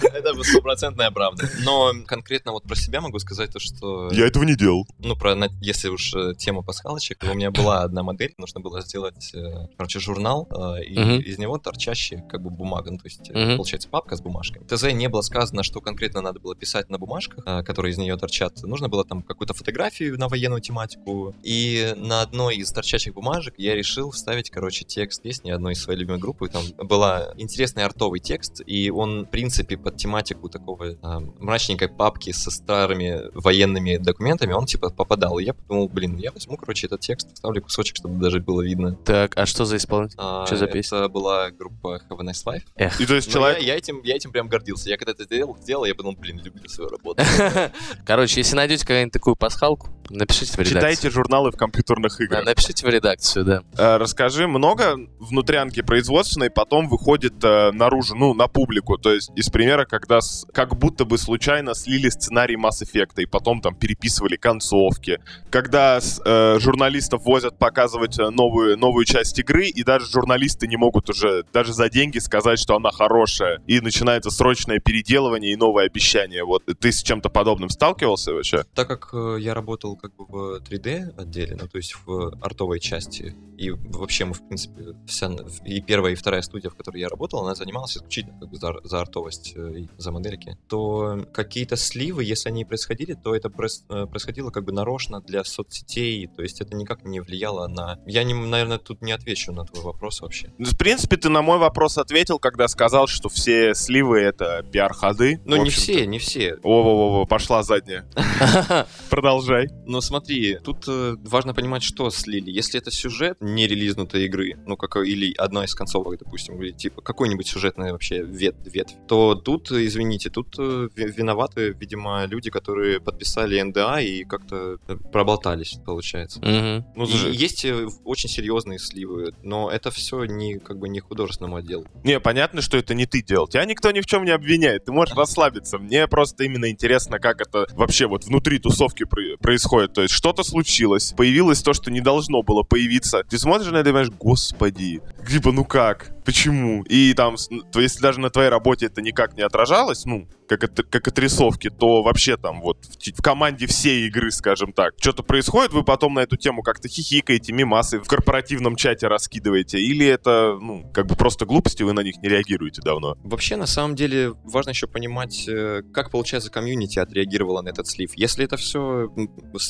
Это 0.00 0.42
стопроцентная 0.42 1.10
правда. 1.10 1.48
Но 1.62 1.92
конкретно 2.06 2.52
вот 2.52 2.64
про 2.64 2.74
себя 2.76 3.00
могу 3.00 3.18
сказать 3.18 3.50
то, 3.52 3.58
что... 3.60 4.08
Я 4.10 4.26
этого 4.26 4.44
не 4.44 4.56
делал. 4.56 4.86
Ну, 4.98 5.16
про, 5.16 5.36
если 5.60 5.88
уж 5.88 6.14
э, 6.14 6.34
тема 6.54 6.62
пасхалочек, 6.62 7.24
у 7.28 7.34
меня 7.34 7.50
была 7.50 7.82
одна 7.82 8.02
модель, 8.04 8.32
нужно 8.38 8.60
было 8.60 8.80
сделать, 8.80 9.32
э, 9.34 9.66
короче, 9.76 9.98
журнал, 9.98 10.46
э, 10.50 10.84
и 10.84 10.98
Мгм. 10.98 11.18
из 11.20 11.38
него 11.38 11.58
торчащая 11.58 12.20
как 12.22 12.42
бы 12.42 12.50
бумага, 12.50 12.90
ну, 12.92 12.98
то 12.98 13.06
есть, 13.06 13.30
э, 13.30 13.32
Мгм. 13.38 13.56
получается, 13.56 13.88
папка 13.88 14.14
с 14.16 14.20
бумажками. 14.20 14.64
В 14.64 14.68
ТЗ 14.68 14.92
не 14.92 15.08
было 15.08 15.22
сказано, 15.22 15.62
что 15.64 15.80
конкретно 15.80 16.20
надо 16.20 16.38
было 16.38 16.54
писать 16.54 16.90
на 16.90 16.98
бумажках, 16.98 17.42
э, 17.44 17.62
которые 17.64 17.92
из 17.92 17.98
нее 17.98 18.16
торчат. 18.16 18.62
Нужно 18.62 18.88
было 18.88 19.04
там 19.04 19.22
какую-то 19.22 19.52
фотографию 19.54 20.16
на 20.18 20.28
военную 20.28 20.60
тематику, 20.60 21.34
и 21.42 21.92
на 21.96 22.22
одной 22.22 22.56
из 22.56 22.70
торчащих 22.70 23.14
бумажек 23.14 23.54
я 23.58 23.74
решил 23.74 24.10
вставить, 24.10 24.50
короче, 24.50 24.84
текст 24.84 25.22
песни 25.22 25.50
одной 25.50 25.72
из 25.72 25.82
своей 25.82 25.98
любимой 25.98 26.20
группы. 26.20 26.48
Там 26.48 26.62
была 26.78 27.32
интересный 27.36 27.84
артовый 27.84 28.20
текст, 28.20 28.62
и 28.64 28.90
он, 28.90 29.24
в 29.24 29.30
принципе, 29.30 29.76
под 29.76 29.96
тематику 29.96 30.48
такого 30.48 30.96
а, 31.02 31.18
мрачненькой 31.20 31.88
папки 31.88 32.30
со 32.32 32.50
старыми 32.50 33.22
военными 33.34 33.96
документами, 33.96 34.52
он, 34.52 34.66
типа, 34.66 34.90
попадал. 34.90 35.38
И 35.38 35.44
я 35.44 35.54
подумал, 35.54 35.88
блин, 35.88 36.16
я 36.18 36.30
возьму, 36.44 36.56
короче, 36.56 36.86
этот 36.86 37.00
текст, 37.00 37.32
вставлю 37.34 37.62
кусочек, 37.62 37.96
чтобы 37.96 38.20
даже 38.20 38.40
было 38.40 38.62
видно. 38.62 38.96
Так, 39.04 39.36
а 39.36 39.46
что 39.46 39.64
за 39.64 39.76
исполнитель? 39.76 40.16
А, 40.18 40.46
Что 40.46 40.56
за 40.56 40.66
песня? 40.66 40.98
Это 40.98 41.08
была 41.08 41.50
группа 41.50 42.00
Have 42.10 42.20
a 42.20 42.24
Nice 42.24 42.44
Life. 42.44 42.62
Эх. 42.76 43.00
И 43.00 43.06
то 43.06 43.14
есть 43.14 43.28
Но 43.28 43.32
человек... 43.32 43.62
я, 43.62 43.72
я 43.72 43.78
этим, 43.78 44.02
я 44.02 44.16
этим 44.16 44.30
прям 44.30 44.48
гордился. 44.48 44.90
Я 44.90 44.96
когда 44.96 45.12
это 45.12 45.24
сделал, 45.24 45.56
сделал, 45.60 45.84
я 45.84 45.94
подумал, 45.94 46.16
блин, 46.18 46.40
люблю 46.42 46.68
свою 46.68 46.90
работу. 46.90 47.22
Короче, 48.06 48.40
если 48.40 48.56
найдете 48.56 48.82
какую-нибудь 48.82 49.12
такую 49.12 49.36
пасхалку, 49.36 49.88
напишите 50.10 50.52
в 50.52 50.58
редакцию. 50.58 50.76
Читайте 50.80 51.10
журналы 51.10 51.50
в 51.50 51.56
компьютерных 51.56 52.16
Да, 52.18 52.24
играх. 52.24 52.44
напишите 52.44 52.86
в 52.86 52.90
редакцию, 52.90 53.44
да. 53.44 53.62
Э, 53.76 53.96
Расскажи, 53.96 54.46
много 54.46 54.96
внутрянки 55.18 55.82
производственной 55.82 56.50
потом 56.50 56.88
выходит 56.88 57.34
э, 57.42 57.70
наружу, 57.72 58.14
ну, 58.14 58.34
на 58.34 58.46
публику? 58.48 58.98
То 58.98 59.12
есть 59.12 59.30
из 59.36 59.48
примера, 59.50 59.84
когда 59.84 60.20
с- 60.20 60.46
как 60.52 60.76
будто 60.78 61.04
бы 61.04 61.18
случайно 61.18 61.74
слили 61.74 62.08
сценарий 62.08 62.56
Mass 62.56 62.82
Effect 62.82 63.22
и 63.22 63.26
потом 63.26 63.60
там 63.60 63.74
переписывали 63.74 64.36
концовки. 64.36 65.20
Когда 65.50 66.00
с- 66.00 66.20
э, 66.24 66.58
журналистов 66.60 67.24
возят 67.24 67.58
показывать 67.58 68.18
э, 68.18 68.30
новую, 68.30 68.76
новую 68.78 69.04
часть 69.04 69.38
игры, 69.38 69.66
и 69.66 69.82
даже 69.84 70.06
журналисты 70.10 70.66
не 70.66 70.76
могут 70.76 71.10
уже 71.10 71.44
даже 71.52 71.72
за 71.72 71.88
деньги 71.88 72.18
сказать, 72.18 72.58
что 72.58 72.76
она 72.76 72.90
хорошая. 72.90 73.60
И 73.66 73.80
начинается 73.80 74.30
срочное 74.30 74.78
переделывание 74.78 75.52
и 75.52 75.56
новое 75.56 75.86
обещание. 75.86 76.44
Вот 76.44 76.62
ты 76.80 76.92
с 76.92 77.02
чем-то 77.02 77.28
подобным 77.28 77.70
сталкивался 77.70 78.32
вообще? 78.32 78.64
Так 78.74 78.88
как 78.88 79.10
э, 79.12 79.36
я 79.40 79.54
работал 79.54 79.93
как 79.96 80.14
бы 80.16 80.24
в 80.24 80.60
3D 80.60 81.20
отделе, 81.20 81.56
ну 81.60 81.68
то 81.68 81.76
есть 81.76 81.94
в 82.06 82.36
артовой 82.40 82.80
части, 82.80 83.34
и 83.56 83.70
вообще 83.70 84.24
мы, 84.24 84.34
в 84.34 84.46
принципе, 84.46 84.94
вся, 85.06 85.30
и 85.64 85.80
первая, 85.80 86.12
и 86.12 86.16
вторая 86.16 86.42
студия, 86.42 86.70
в 86.70 86.74
которой 86.74 87.00
я 87.00 87.08
работал, 87.08 87.44
она 87.44 87.54
занималась 87.54 87.96
исключительно 87.96 88.38
как 88.40 88.50
бы 88.50 88.56
за, 88.56 88.74
за 88.82 89.00
артовость 89.00 89.54
э, 89.56 89.86
за 89.96 90.12
модельки, 90.12 90.56
то 90.68 91.26
какие-то 91.32 91.76
сливы, 91.76 92.24
если 92.24 92.48
они 92.48 92.64
происходили, 92.64 93.14
то 93.14 93.34
это 93.34 93.48
э, 93.48 94.06
происходило 94.06 94.50
как 94.50 94.64
бы 94.64 94.72
нарочно 94.72 95.20
для 95.20 95.44
соцсетей, 95.44 96.26
то 96.26 96.42
есть 96.42 96.60
это 96.60 96.76
никак 96.76 97.04
не 97.04 97.20
влияло 97.20 97.68
на... 97.68 97.98
Я, 98.06 98.24
не, 98.24 98.34
наверное, 98.34 98.78
тут 98.78 99.02
не 99.02 99.12
отвечу 99.12 99.52
на 99.52 99.64
твой 99.64 99.84
вопрос 99.84 100.20
вообще. 100.20 100.52
Ну, 100.58 100.66
В 100.66 100.76
принципе, 100.76 101.16
ты 101.16 101.28
на 101.28 101.42
мой 101.42 101.58
вопрос 101.58 101.98
ответил, 101.98 102.38
когда 102.38 102.68
сказал, 102.68 103.06
что 103.06 103.28
все 103.28 103.74
сливы— 103.74 104.18
это 104.20 104.64
пиар-ходы. 104.70 105.40
Ну 105.44 105.56
не 105.56 105.70
все, 105.70 106.06
не 106.06 106.18
все. 106.18 106.56
Во-во-во, 106.62 107.26
пошла 107.26 107.62
задняя. 107.62 108.06
Продолжай. 109.10 109.68
Но 109.86 110.00
смотри, 110.00 110.58
тут 110.62 110.84
э, 110.88 111.16
важно 111.24 111.54
понимать, 111.54 111.82
что 111.82 112.10
слили. 112.10 112.50
Если 112.50 112.80
это 112.80 112.90
сюжет 112.90 113.36
не 113.40 113.66
релизнутой 113.66 114.24
игры, 114.26 114.56
ну, 114.66 114.76
как, 114.76 114.96
или 115.04 115.34
одна 115.36 115.64
из 115.64 115.74
концовок, 115.74 116.18
допустим, 116.18 116.60
или 116.62 116.70
типа 116.72 117.02
какой-нибудь 117.02 117.46
сюжетный 117.46 117.92
вообще 117.92 118.22
вет, 118.22 118.56
ветвь, 118.64 118.94
то 119.08 119.34
тут, 119.34 119.70
э, 119.72 119.84
извините, 119.86 120.30
тут 120.30 120.54
э, 120.58 120.88
ви- 120.94 121.12
виноваты, 121.16 121.76
видимо, 121.78 122.24
люди, 122.26 122.50
которые 122.50 123.00
подписали 123.00 123.60
НДА 123.60 124.00
и 124.00 124.24
как-то 124.24 124.78
проболтались, 125.12 125.78
получается. 125.84 126.40
Мгм. 126.40 126.84
Ну, 126.96 127.04
И 127.04 127.34
есть 127.36 127.64
очень 128.04 128.28
серьезные 128.28 128.78
сливы, 128.78 129.34
но 129.42 129.70
это 129.70 129.90
все 129.90 130.24
не 130.24 130.58
как 130.58 130.78
бы 130.78 130.88
не 130.88 131.00
художественному 131.00 131.56
отделу. 131.56 131.86
не, 132.04 132.20
понятно, 132.20 132.62
что 132.62 132.76
это 132.76 132.94
не 132.94 133.06
ты 133.06 133.22
делал. 133.22 133.46
Тебя 133.48 133.64
никто 133.64 133.90
ни 133.90 134.00
в 134.00 134.06
чем 134.06 134.24
не 134.24 134.30
обвиняет. 134.30 134.84
Ты 134.86 134.92
можешь 134.92 135.14
расслабиться. 135.16 135.78
Мне 135.78 136.06
просто 136.08 136.44
именно 136.44 136.70
интересно, 136.70 137.18
как 137.18 137.40
это 137.40 137.66
вообще 137.74 138.06
вот 138.06 138.24
внутри 138.24 138.58
тусовки 138.58 139.04
про- 139.04 139.36
происходит. 139.74 139.92
То 139.92 140.02
есть 140.02 140.14
что-то 140.14 140.42
случилось, 140.44 141.12
появилось 141.16 141.62
то, 141.62 141.72
что 141.72 141.90
не 141.90 142.00
должно 142.00 142.42
было 142.42 142.62
появиться. 142.62 143.22
Ты 143.28 143.38
смотришь 143.38 143.70
на 143.70 143.78
это 143.78 143.90
и 143.90 143.92
думаешь, 143.92 144.10
господи, 144.10 145.00
типа, 145.28 145.52
ну 145.52 145.64
как? 145.64 146.13
Почему? 146.24 146.82
И 146.84 147.12
там, 147.14 147.36
если 147.74 148.00
даже 148.00 148.20
на 148.20 148.30
твоей 148.30 148.48
работе 148.48 148.86
это 148.86 149.02
никак 149.02 149.36
не 149.36 149.42
отражалось, 149.42 150.04
ну, 150.06 150.26
как, 150.48 150.64
от, 150.64 150.82
как 150.88 151.08
отрисовки, 151.08 151.70
то 151.70 152.02
вообще 152.02 152.36
там 152.36 152.60
вот 152.60 152.84
в, 152.84 153.18
в 153.18 153.22
команде 153.22 153.66
всей 153.66 154.06
игры, 154.06 154.30
скажем 154.30 154.72
так, 154.72 154.94
что-то 154.98 155.22
происходит, 155.22 155.72
вы 155.72 155.84
потом 155.84 156.14
на 156.14 156.20
эту 156.20 156.36
тему 156.36 156.62
как-то 156.62 156.88
хихикаете, 156.88 157.52
мимасы 157.52 157.98
в 158.00 158.06
корпоративном 158.06 158.76
чате 158.76 159.06
раскидываете, 159.08 159.80
или 159.80 160.06
это, 160.06 160.58
ну, 160.60 160.90
как 160.92 161.06
бы 161.06 161.16
просто 161.16 161.44
глупости, 161.44 161.82
вы 161.82 161.92
на 161.92 162.00
них 162.00 162.16
не 162.22 162.28
реагируете 162.28 162.80
давно? 162.82 163.16
Вообще, 163.22 163.56
на 163.56 163.66
самом 163.66 163.94
деле, 163.94 164.32
важно 164.44 164.70
еще 164.70 164.86
понимать, 164.86 165.46
э, 165.48 165.82
как, 165.92 166.10
получается, 166.10 166.50
комьюнити 166.50 166.98
отреагировало 166.98 167.62
на 167.62 167.68
этот 167.68 167.86
слив. 167.86 168.12
Если 168.16 168.44
это 168.44 168.56
все 168.56 169.12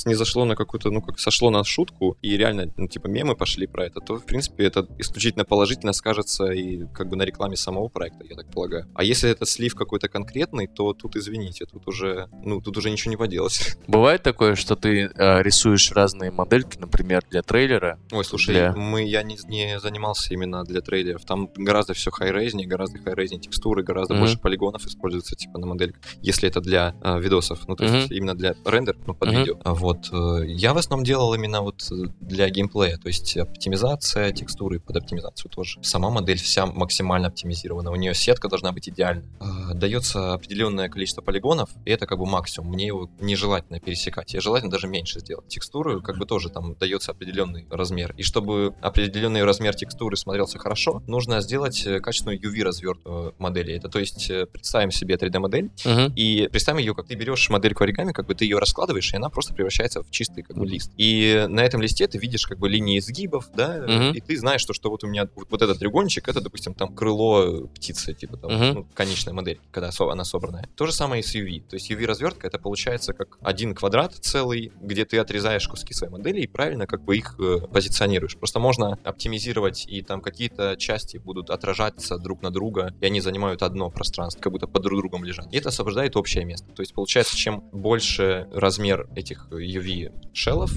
не 0.07 0.14
зашло 0.14 0.44
на 0.44 0.57
какую-то, 0.57 0.90
ну, 0.90 1.02
как 1.02 1.18
сошло 1.18 1.50
на 1.50 1.64
шутку, 1.64 2.16
и 2.22 2.37
реально, 2.37 2.72
ну, 2.76 2.88
типа, 2.88 3.09
мемы 3.09 3.35
пошли 3.35 3.66
про 3.66 3.87
это, 3.87 4.00
то, 4.00 4.16
в 4.16 4.24
принципе, 4.24 4.64
это 4.64 4.87
исключительно 4.98 5.44
положительно 5.44 5.92
скажется 5.92 6.43
и 6.52 6.87
как 6.92 7.09
бы 7.09 7.16
на 7.16 7.22
рекламе 7.24 7.57
самого 7.57 7.88
проекта, 7.88 8.24
я 8.28 8.37
так 8.37 8.50
полагаю. 8.50 8.87
А 8.94 9.04
если 9.04 9.30
это 9.30 9.46
слив 9.46 9.74
какой-то 9.74 10.09
конкретный, 10.09 10.66
то 10.66 10.92
тут, 10.92 11.16
извините, 11.16 11.66
тут 11.66 11.87
уже, 11.88 12.28
ну, 12.44 12.61
тут 12.61 12.76
уже 12.76 12.90
ничего 12.90 13.11
не 13.11 13.16
поделать. 13.16 13.76
Бывает 13.87 14.22
такое, 14.22 14.54
что 14.54 14.76
ты 14.76 15.11
э, 15.14 15.42
рисуешь 15.42 15.92
разные 15.92 16.30
модельки, 16.30 16.78
например, 16.78 17.22
для 17.30 17.42
трейлера. 17.42 17.98
Ой, 18.12 18.24
слушай, 18.24 18.52
Для- 18.54 18.72
мы, 18.72 19.04
я 19.04 19.22
не, 19.22 19.37
не 19.48 19.78
занимался 19.80 20.33
именно 20.35 20.64
для 20.64 20.80
трейлеров. 20.80 21.24
Там 21.24 21.50
гораздо 21.57 21.94
все 21.94 22.11
хайрейзнее, 22.11 22.66
гораздо 22.66 22.98
хайрейзнее 22.98 23.40
текстуры, 23.40 23.83
гораздо 23.83 24.14
Мгм. 24.14 24.22
больше 24.22 24.38
полигонов 24.38 24.85
используется 24.87 25.37
типа 25.37 25.59
на 25.59 25.66
модельках, 25.66 26.02
если 26.22 26.48
это 26.48 26.61
для 26.61 26.94
а, 27.02 27.18
видосов, 27.18 27.66
ну 27.68 27.76
то 27.76 27.85
есть 27.85 28.11
именно 28.11 28.35
для 28.35 28.54
рендер, 28.64 28.96
ну 29.07 29.14
под 29.14 29.28
Мгм. 29.30 29.38
видео. 29.38 29.59
А 29.64 29.74
вот 29.74 30.09
э, 30.12 30.44
я 30.46 30.74
в 30.74 30.78
основном 30.78 31.04
делал 31.04 31.35
именно 31.35 31.61
вот 31.62 31.87
э, 31.90 31.94
для 32.20 32.48
геймплея, 32.50 32.96
то 32.98 33.09
есть 33.09 33.37
оптимизация 33.37 34.33
текстуры 34.33 34.80
под 34.80 34.96
оптимизацию 34.96 35.50
тоже. 35.50 35.78
Сама 35.83 36.11
модель 36.11 36.34
вся 36.42 36.66
максимально 36.66 37.29
оптимизирована, 37.29 37.90
у 37.90 37.97
нее 37.97 38.14
сетка 38.14 38.49
должна 38.49 38.73
быть 38.73 38.88
идеальной. 38.88 39.25
А, 39.40 39.75
Дается 39.75 40.35
определенное 40.35 40.88
количество 40.88 41.20
полигонов, 41.23 41.70
и 41.85 41.90
это 41.90 42.07
как 42.07 42.18
бы 42.18 42.27
максимум. 42.27 42.73
Мне 42.73 42.87
его 42.87 43.11
нежелательно 43.20 43.81
пересекать. 43.81 44.35
Я 44.35 44.40
желательно 44.40 44.70
даже 44.70 44.87
меньше 44.88 45.20
сделать. 45.20 45.49
Текстуры 45.49 46.01
как 46.01 46.16
бы 46.18 46.27
тоже 46.27 46.49
там 46.51 46.75
дается 46.75 47.12
определенный 47.12 47.66
размер. 47.70 48.14
И 48.16 48.23
чтобы 48.23 48.75
определенный 48.81 49.44
размер 49.44 49.75
текстуры 49.75 50.16
смотрелся 50.16 50.59
хорошо, 50.59 51.03
нужно 51.07 51.40
сделать 51.40 51.85
э, 51.87 52.01
качественную 52.01 52.40
UV-развертку 52.40 53.35
модели. 53.38 53.75
Это 53.75 53.88
то 53.88 53.99
есть 53.99 54.31
э, 54.31 54.47
представим 54.47 54.90
себе 54.90 55.14
3D-модель, 55.16 55.70
Мгм. 55.85 56.12
и 56.16 56.49
представим 56.49 56.79
ее, 56.79 56.94
как 56.94 57.07
ты 57.07 57.14
берешь 57.14 57.49
модельку 57.51 57.85
оригами, 57.85 58.12
как 58.12 58.27
бы 58.27 58.35
ты 58.35 58.44
ее 58.44 58.59
раскладываешь, 58.59 59.12
и 59.12 59.16
она 59.16 59.29
просто 59.29 59.55
превращается 59.55 60.03
в 60.03 60.11
чистый 60.11 60.42
как 60.42 60.57
бы 60.57 60.66
лист. 60.66 60.92
И 60.97 61.47
на 61.49 61.61
этом 61.61 61.81
листе 61.83 62.07
ты 62.07 62.18
видишь 62.18 62.47
как 62.47 62.59
бы 62.59 62.68
линии 62.68 62.99
изгибов, 62.99 63.49
да, 63.55 63.85
Мгм. 63.87 64.12
и 64.12 64.20
ты 64.20 64.37
знаешь, 64.38 64.61
что, 64.61 64.73
что 64.73 64.90
вот 64.90 65.05
у 65.05 65.07
меня 65.07 65.29
вот, 65.35 65.49
вот 65.51 65.62
этот 65.62 65.79
треугольничек, 65.79 66.23
это, 66.30 66.40
допустим, 66.40 66.74
там 66.74 66.94
крыло 66.94 67.66
птицы, 67.68 68.14
типа 68.14 68.37
там, 68.37 68.52
Мгм. 68.54 68.74
ну, 68.74 68.87
конечная 68.94 69.34
модель, 69.34 69.60
когда 69.72 69.90
она 70.10 70.24
собранная. 70.24 70.68
То 70.76 70.87
же 70.87 70.92
самое 70.92 71.20
и 71.20 71.24
с 71.24 71.34
UV. 71.34 71.60
То 71.68 71.76
есть 71.76 71.90
UV-развертка 71.90 72.46
это 72.46 72.58
получается 72.58 73.12
как 73.12 73.38
один 73.42 73.74
квадрат 73.74 74.14
целый, 74.14 74.72
где 74.80 75.04
ты 75.04 75.18
отрезаешь 75.18 75.66
куски 75.68 75.94
своей 75.94 76.12
модели 76.12 76.40
и 76.40 76.46
правильно 76.46 76.87
как 76.87 77.02
бы 77.02 77.16
их 77.16 77.37
э, 77.38 77.60
позиционируешь. 77.72 78.37
Просто 78.37 78.58
можно 78.60 78.98
оптимизировать, 79.04 79.87
и 79.88 80.02
там 80.02 80.20
какие-то 80.20 80.76
части 80.76 81.16
будут 81.18 81.50
отражаться 81.50 82.18
друг 82.18 82.42
на 82.42 82.50
друга, 82.50 82.94
и 83.00 83.06
они 83.06 83.20
занимают 83.20 83.62
одно 83.62 83.90
пространство, 83.90 84.40
как 84.40 84.52
будто 84.52 84.66
под 84.66 84.82
друг 84.82 84.98
другом 85.00 85.24
лежат. 85.24 85.52
И 85.52 85.56
это 85.58 85.68
освобождает 85.70 86.16
общее 86.16 86.44
место. 86.44 86.68
То 86.72 86.82
есть 86.82 86.94
получается, 86.94 87.37
чем 87.37 87.60
больше 87.72 88.48
размер 88.52 89.08
этих 89.16 89.48
UV-шеллов 89.50 90.72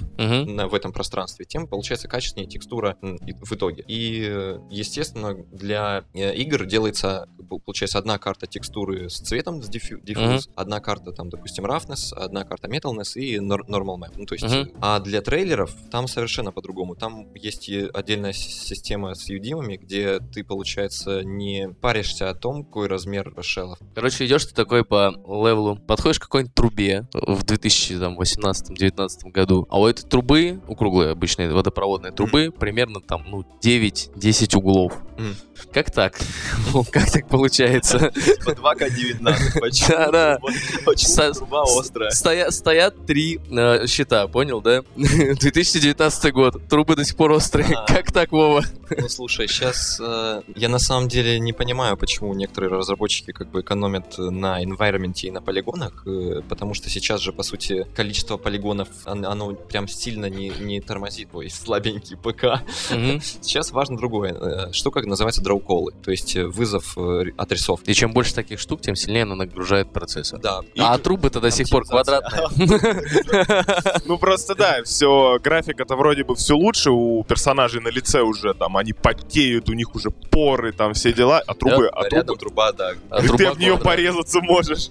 на- 0.45 0.67
в 0.67 0.73
этом 0.73 0.91
пространстве, 0.91 1.45
тем 1.45 1.67
получается 1.67 2.07
качественнее 2.07 2.49
текстура 2.49 2.97
в 3.01 3.53
итоге. 3.53 3.83
И, 3.87 4.25
э, 4.29 4.59
естественно, 4.69 5.36
для 5.51 6.03
э, 6.13 6.33
игр 6.35 6.65
делается, 6.65 7.27
получается, 7.65 7.97
одна 7.97 8.17
карта 8.17 8.47
текстуры 8.47 9.09
с 9.09 9.19
цветом, 9.19 9.61
с 9.63 9.69
диффю- 9.69 10.01
diffuse, 10.03 10.49
одна 10.55 10.79
карта, 10.79 11.11
там, 11.11 11.29
допустим, 11.29 11.65
roughness, 11.65 12.13
одна 12.13 12.43
карта 12.43 12.67
metalness 12.67 13.13
и 13.15 13.37
nor- 13.37 13.65
normal 13.67 13.97
map. 13.97 14.13
Ну, 14.15 14.25
то 14.25 14.35
есть, 14.35 14.45
э, 14.45 14.71
а 14.81 14.99
для 14.99 15.21
трейлеров 15.21 15.71
там 15.91 16.07
совершенно 16.07 16.51
по-другому. 16.51 16.95
Там 16.95 17.27
есть 17.35 17.69
и 17.69 17.87
отдельная 17.93 18.33
система 18.33 19.13
с 19.15 19.29
юдимами, 19.29 19.77
где 19.77 20.19
ты, 20.19 20.43
получается, 20.43 21.23
не 21.23 21.69
паришься 21.81 22.29
о 22.29 22.33
том, 22.33 22.63
какой 22.65 22.87
размер 22.87 23.33
шеллов. 23.41 23.79
Короче, 23.95 24.25
идешь 24.25 24.45
ты 24.45 24.53
такой 24.55 24.83
по 24.83 25.11
левелу, 25.27 25.77
подходишь 25.77 26.19
к 26.19 26.23
какой-нибудь 26.23 26.53
трубе 26.55 27.07
в 27.13 27.43
2018-2019 27.43 29.31
году, 29.31 29.67
а 29.69 29.79
у 29.79 29.87
этой 29.87 30.03
трубы, 30.07 30.61
у 30.67 30.75
круглой 30.75 31.11
обычной 31.11 31.51
водопроводной 31.51 32.11
трубы, 32.11 32.51
примерно 32.51 33.01
там, 33.01 33.23
ну, 33.27 33.45
9-10 33.63 34.55
углов. 34.57 34.97
Как 35.73 35.91
так? 35.91 36.15
Как 36.91 37.11
так 37.11 37.27
получается? 37.27 38.11
По 38.45 38.51
2К19, 38.51 39.59
почему? 39.59 39.87
Да-да. 39.89 40.37
Вот 40.41 40.53
Очень 40.85 41.07
Со- 41.07 41.31
труба 41.33 41.63
острая. 41.63 42.11
Стоя- 42.11 42.51
стоят 42.51 43.05
три 43.05 43.39
э, 43.49 43.87
счета, 43.87 44.27
понял, 44.27 44.61
да? 44.61 44.83
2019 44.95 46.33
год, 46.33 46.67
трубы 46.67 46.95
до 46.95 47.03
сих 47.05 47.15
пор 47.15 47.31
острые. 47.31 47.67
Как 47.87 48.11
так, 48.11 48.31
Вова? 48.31 48.63
Ну 48.97 49.09
слушай, 49.09 49.47
сейчас 49.47 49.99
я 49.99 50.69
на 50.69 50.79
самом 50.79 51.07
деле 51.09 51.39
не 51.39 51.53
понимаю, 51.53 51.97
почему 51.97 52.33
некоторые 52.33 52.71
разработчики 52.71 53.31
как 53.31 53.49
бы 53.49 53.61
экономят 53.61 54.17
на 54.17 54.63
environment 54.63 55.19
и 55.21 55.31
на 55.31 55.41
полигонах, 55.41 56.03
э, 56.05 56.41
потому 56.47 56.73
что 56.73 56.89
сейчас 56.89 57.21
же, 57.21 57.33
по 57.33 57.43
сути, 57.43 57.85
количество 57.95 58.37
полигонов, 58.37 58.87
он- 59.05 59.25
оно 59.25 59.53
прям 59.53 59.87
сильно 59.87 60.27
не, 60.29 60.49
не 60.49 60.79
тормозит 60.81 61.31
твой 61.31 61.49
слабенький 61.49 62.15
ПК. 62.17 62.61
Сейчас 63.41 63.71
важно 63.71 63.97
другое. 63.97 64.33
э, 64.33 64.71
Штука 64.73 65.01
называется 65.07 65.41
дроу-коллы, 65.41 65.93
то 66.03 66.11
есть 66.11 66.35
э, 66.35 66.45
вызов 66.45 66.97
э, 66.97 67.31
отрисовки. 67.37 67.89
И 67.89 67.93
чем 67.93 68.13
больше 68.13 68.33
таких 68.33 68.59
штук, 68.59 68.81
тем 68.81 68.95
сильнее 68.95 69.23
она 69.23 69.35
нагружает 69.35 69.91
процессор. 69.91 70.39
Да. 70.39 70.61
А 70.77 70.97
трубы-то 70.97 71.39
до 71.39 71.51
сих 71.51 71.69
пор 71.69 71.85
квадратные. 71.85 72.47
Ну 74.05 74.17
просто 74.17 74.55
да, 74.55 74.83
все, 74.83 75.39
графика-то 75.43 75.95
вроде 75.95 76.23
бы 76.23 76.35
все 76.35 76.55
лучше, 76.55 76.91
у 76.91 77.23
персонажей 77.23 77.81
на 77.81 77.89
лице 77.89 78.21
уже 78.21 78.53
там, 78.53 78.77
они 78.77 78.93
потеют, 78.93 79.69
у 79.69 79.73
них 79.73 79.95
уже 79.95 80.11
поры, 80.11 80.71
там 80.71 80.93
все 80.93 81.13
дела, 81.13 81.41
а 81.45 81.53
трубы, 81.53 81.87
а 81.87 82.03
трубы... 82.03 82.37
труба, 82.37 82.71
да. 82.71 82.93
А 83.09 83.21
Ты 83.21 83.51
в 83.51 83.59
нее 83.59 83.77
порезаться 83.77 84.41
можешь. 84.41 84.89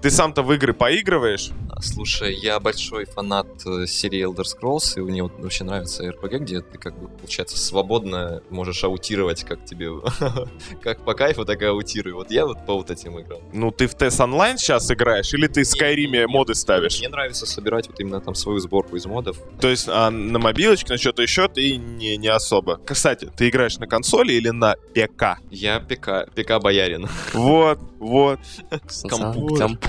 Ты 0.00 0.10
сам-то 0.10 0.42
в 0.42 0.52
игры 0.52 0.72
поигрываешь? 0.72 1.50
Слушай, 1.80 2.34
я 2.34 2.58
большой 2.60 3.04
фанат 3.04 3.46
э, 3.66 3.86
серии 3.86 4.26
Elder 4.26 4.44
Scrolls, 4.44 4.94
и 4.96 5.00
мне 5.00 5.22
вообще 5.22 5.64
нравится 5.64 6.04
RPG, 6.04 6.38
где 6.38 6.60
ты 6.60 6.78
как 6.78 6.98
бы, 6.98 7.08
получается, 7.08 7.58
свободно 7.58 8.42
можешь 8.50 8.82
аутировать, 8.84 9.27
как 9.36 9.64
тебе, 9.64 9.90
как 10.82 11.04
по 11.04 11.14
кайфу, 11.14 11.44
так 11.44 11.62
и 11.62 11.66
аутируй. 11.66 12.12
Вот 12.12 12.30
я 12.30 12.46
вот 12.46 12.64
по 12.66 12.74
вот 12.74 12.90
этим 12.90 13.18
играм. 13.18 13.40
Ну 13.52 13.70
ты 13.70 13.86
в 13.86 13.94
TES 13.94 14.22
онлайн 14.22 14.58
сейчас 14.58 14.90
играешь, 14.90 15.32
или 15.34 15.46
ты 15.46 15.62
в 15.62 15.66
Скайриме 15.66 16.26
моды 16.26 16.54
ставишь? 16.54 16.98
Мне 16.98 17.08
нравится 17.08 17.46
собирать 17.46 17.88
вот 17.88 18.00
именно 18.00 18.20
там 18.20 18.34
свою 18.34 18.58
сборку 18.58 18.96
из 18.96 19.06
модов. 19.06 19.38
То 19.60 19.68
есть 19.68 19.88
а 19.88 20.10
на 20.10 20.38
мобилочке, 20.38 20.92
на 20.92 20.98
что-то 20.98 21.22
еще 21.22 21.48
ты 21.48 21.76
не, 21.76 22.16
не 22.16 22.28
особо. 22.28 22.80
Кстати, 22.84 23.30
ты 23.36 23.48
играешь 23.48 23.78
на 23.78 23.86
консоли 23.86 24.32
или 24.32 24.50
на 24.50 24.76
ПК? 24.94 25.40
Я 25.50 25.80
ПК, 25.80 26.30
ПК 26.34 26.60
боярин. 26.60 27.08
Вот, 27.32 27.78
вот. 27.98 28.40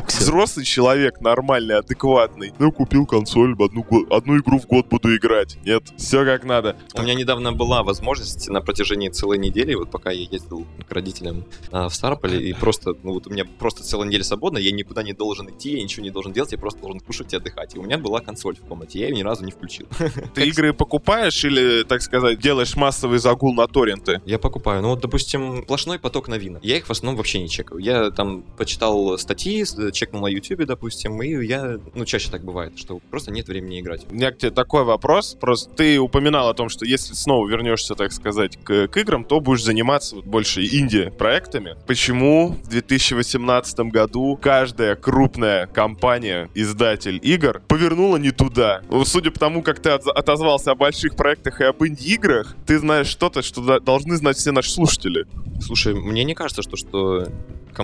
Взрослый 0.07 0.65
человек, 0.65 1.21
нормальный, 1.21 1.77
адекватный. 1.77 2.53
Ну, 2.59 2.71
купил 2.71 3.05
консоль, 3.05 3.53
одну, 3.53 3.85
одну 4.09 4.37
игру 4.37 4.59
в 4.59 4.67
год 4.67 4.87
буду 4.87 5.15
играть. 5.15 5.57
Нет, 5.63 5.83
все 5.97 6.25
как 6.25 6.43
надо. 6.43 6.75
У 6.95 7.01
меня 7.01 7.13
недавно 7.13 7.51
была 7.53 7.83
возможность 7.83 8.49
на 8.49 8.61
протяжении 8.61 9.09
целой 9.09 9.37
недели, 9.37 9.75
вот 9.75 9.91
пока 9.91 10.11
я 10.11 10.27
ездил 10.29 10.65
к 10.87 10.91
родителям 10.91 11.45
а, 11.71 11.89
в 11.89 11.95
Старополе, 11.95 12.49
и 12.49 12.53
просто, 12.53 12.95
ну 13.03 13.13
вот 13.13 13.27
у 13.27 13.29
меня 13.29 13.45
просто 13.45 13.83
целая 13.83 14.07
неделя 14.07 14.23
свободна, 14.23 14.57
я 14.57 14.71
никуда 14.71 15.03
не 15.03 15.13
должен 15.13 15.49
идти, 15.49 15.77
я 15.77 15.83
ничего 15.83 16.03
не 16.03 16.11
должен 16.11 16.33
делать, 16.33 16.51
я 16.51 16.57
просто 16.57 16.79
должен 16.81 16.99
кушать 16.99 17.33
и 17.33 17.37
отдыхать. 17.37 17.75
И 17.75 17.79
у 17.79 17.83
меня 17.83 17.97
была 17.97 18.21
консоль 18.21 18.55
в 18.55 18.61
комнате, 18.61 18.99
я 18.99 19.07
ее 19.07 19.15
ни 19.15 19.23
разу 19.23 19.45
не 19.45 19.51
включил. 19.51 19.87
Ты 20.33 20.47
игры 20.47 20.73
покупаешь 20.73 21.43
или, 21.43 21.83
так 21.83 22.01
сказать, 22.01 22.39
делаешь 22.39 22.75
массовый 22.75 23.19
загул 23.19 23.53
на 23.53 23.67
торренты? 23.67 24.21
Я 24.25 24.39
покупаю. 24.39 24.81
Ну 24.81 24.89
вот, 24.89 25.01
допустим, 25.01 25.63
сплошной 25.63 25.99
поток 25.99 26.27
новинок. 26.27 26.63
Я 26.63 26.77
их 26.77 26.87
в 26.87 26.91
основном 26.91 27.17
вообще 27.17 27.39
не 27.39 27.49
чекаю. 27.49 27.79
Я 27.79 27.98
там 28.15 28.43
почитал 28.57 29.17
статьи, 29.17 29.63
с- 29.63 29.91
чекнул 29.91 30.23
на 30.23 30.27
YouTube, 30.27 30.65
допустим, 30.65 31.21
и 31.21 31.45
я, 31.45 31.77
ну, 31.93 32.05
чаще 32.05 32.29
так 32.31 32.43
бывает, 32.43 32.77
что 32.77 32.99
просто 33.09 33.31
нет 33.31 33.47
времени 33.47 33.79
играть. 33.79 34.05
У 34.09 34.15
меня 34.15 34.31
к 34.31 34.37
тебе 34.37 34.51
такой 34.51 34.83
вопрос. 34.83 35.35
Просто 35.39 35.69
ты 35.73 35.99
упоминал 35.99 36.49
о 36.49 36.53
том, 36.53 36.69
что 36.69 36.85
если 36.85 37.13
снова 37.13 37.47
вернешься, 37.47 37.95
так 37.95 38.11
сказать, 38.11 38.57
к, 38.63 38.87
к 38.87 38.97
играм, 38.97 39.23
то 39.23 39.39
будешь 39.39 39.63
заниматься 39.63 40.15
вот 40.15 40.25
больше 40.25 40.63
инди-проектами. 40.65 41.75
Почему 41.87 42.49
в 42.63 42.67
2018 42.69 43.79
году 43.91 44.37
каждая 44.41 44.95
крупная 44.95 45.67
компания, 45.67 46.49
издатель 46.55 47.19
игр, 47.21 47.61
повернула 47.67 48.17
не 48.17 48.31
туда? 48.31 48.81
Судя 49.05 49.31
по 49.31 49.39
тому, 49.39 49.61
как 49.61 49.79
ты 49.79 49.89
отозвался 49.89 50.71
о 50.71 50.75
больших 50.75 51.15
проектах 51.15 51.61
и 51.61 51.63
об 51.65 51.83
инди-играх, 51.83 52.55
ты 52.65 52.79
знаешь 52.79 53.07
что-то, 53.07 53.41
что 53.41 53.79
должны 53.79 54.15
знать 54.17 54.37
все 54.37 54.51
наши 54.51 54.71
слушатели. 54.71 55.25
Слушай, 55.61 55.93
мне 55.93 56.23
не 56.23 56.35
кажется, 56.35 56.61
что, 56.61 56.75
что 56.77 57.27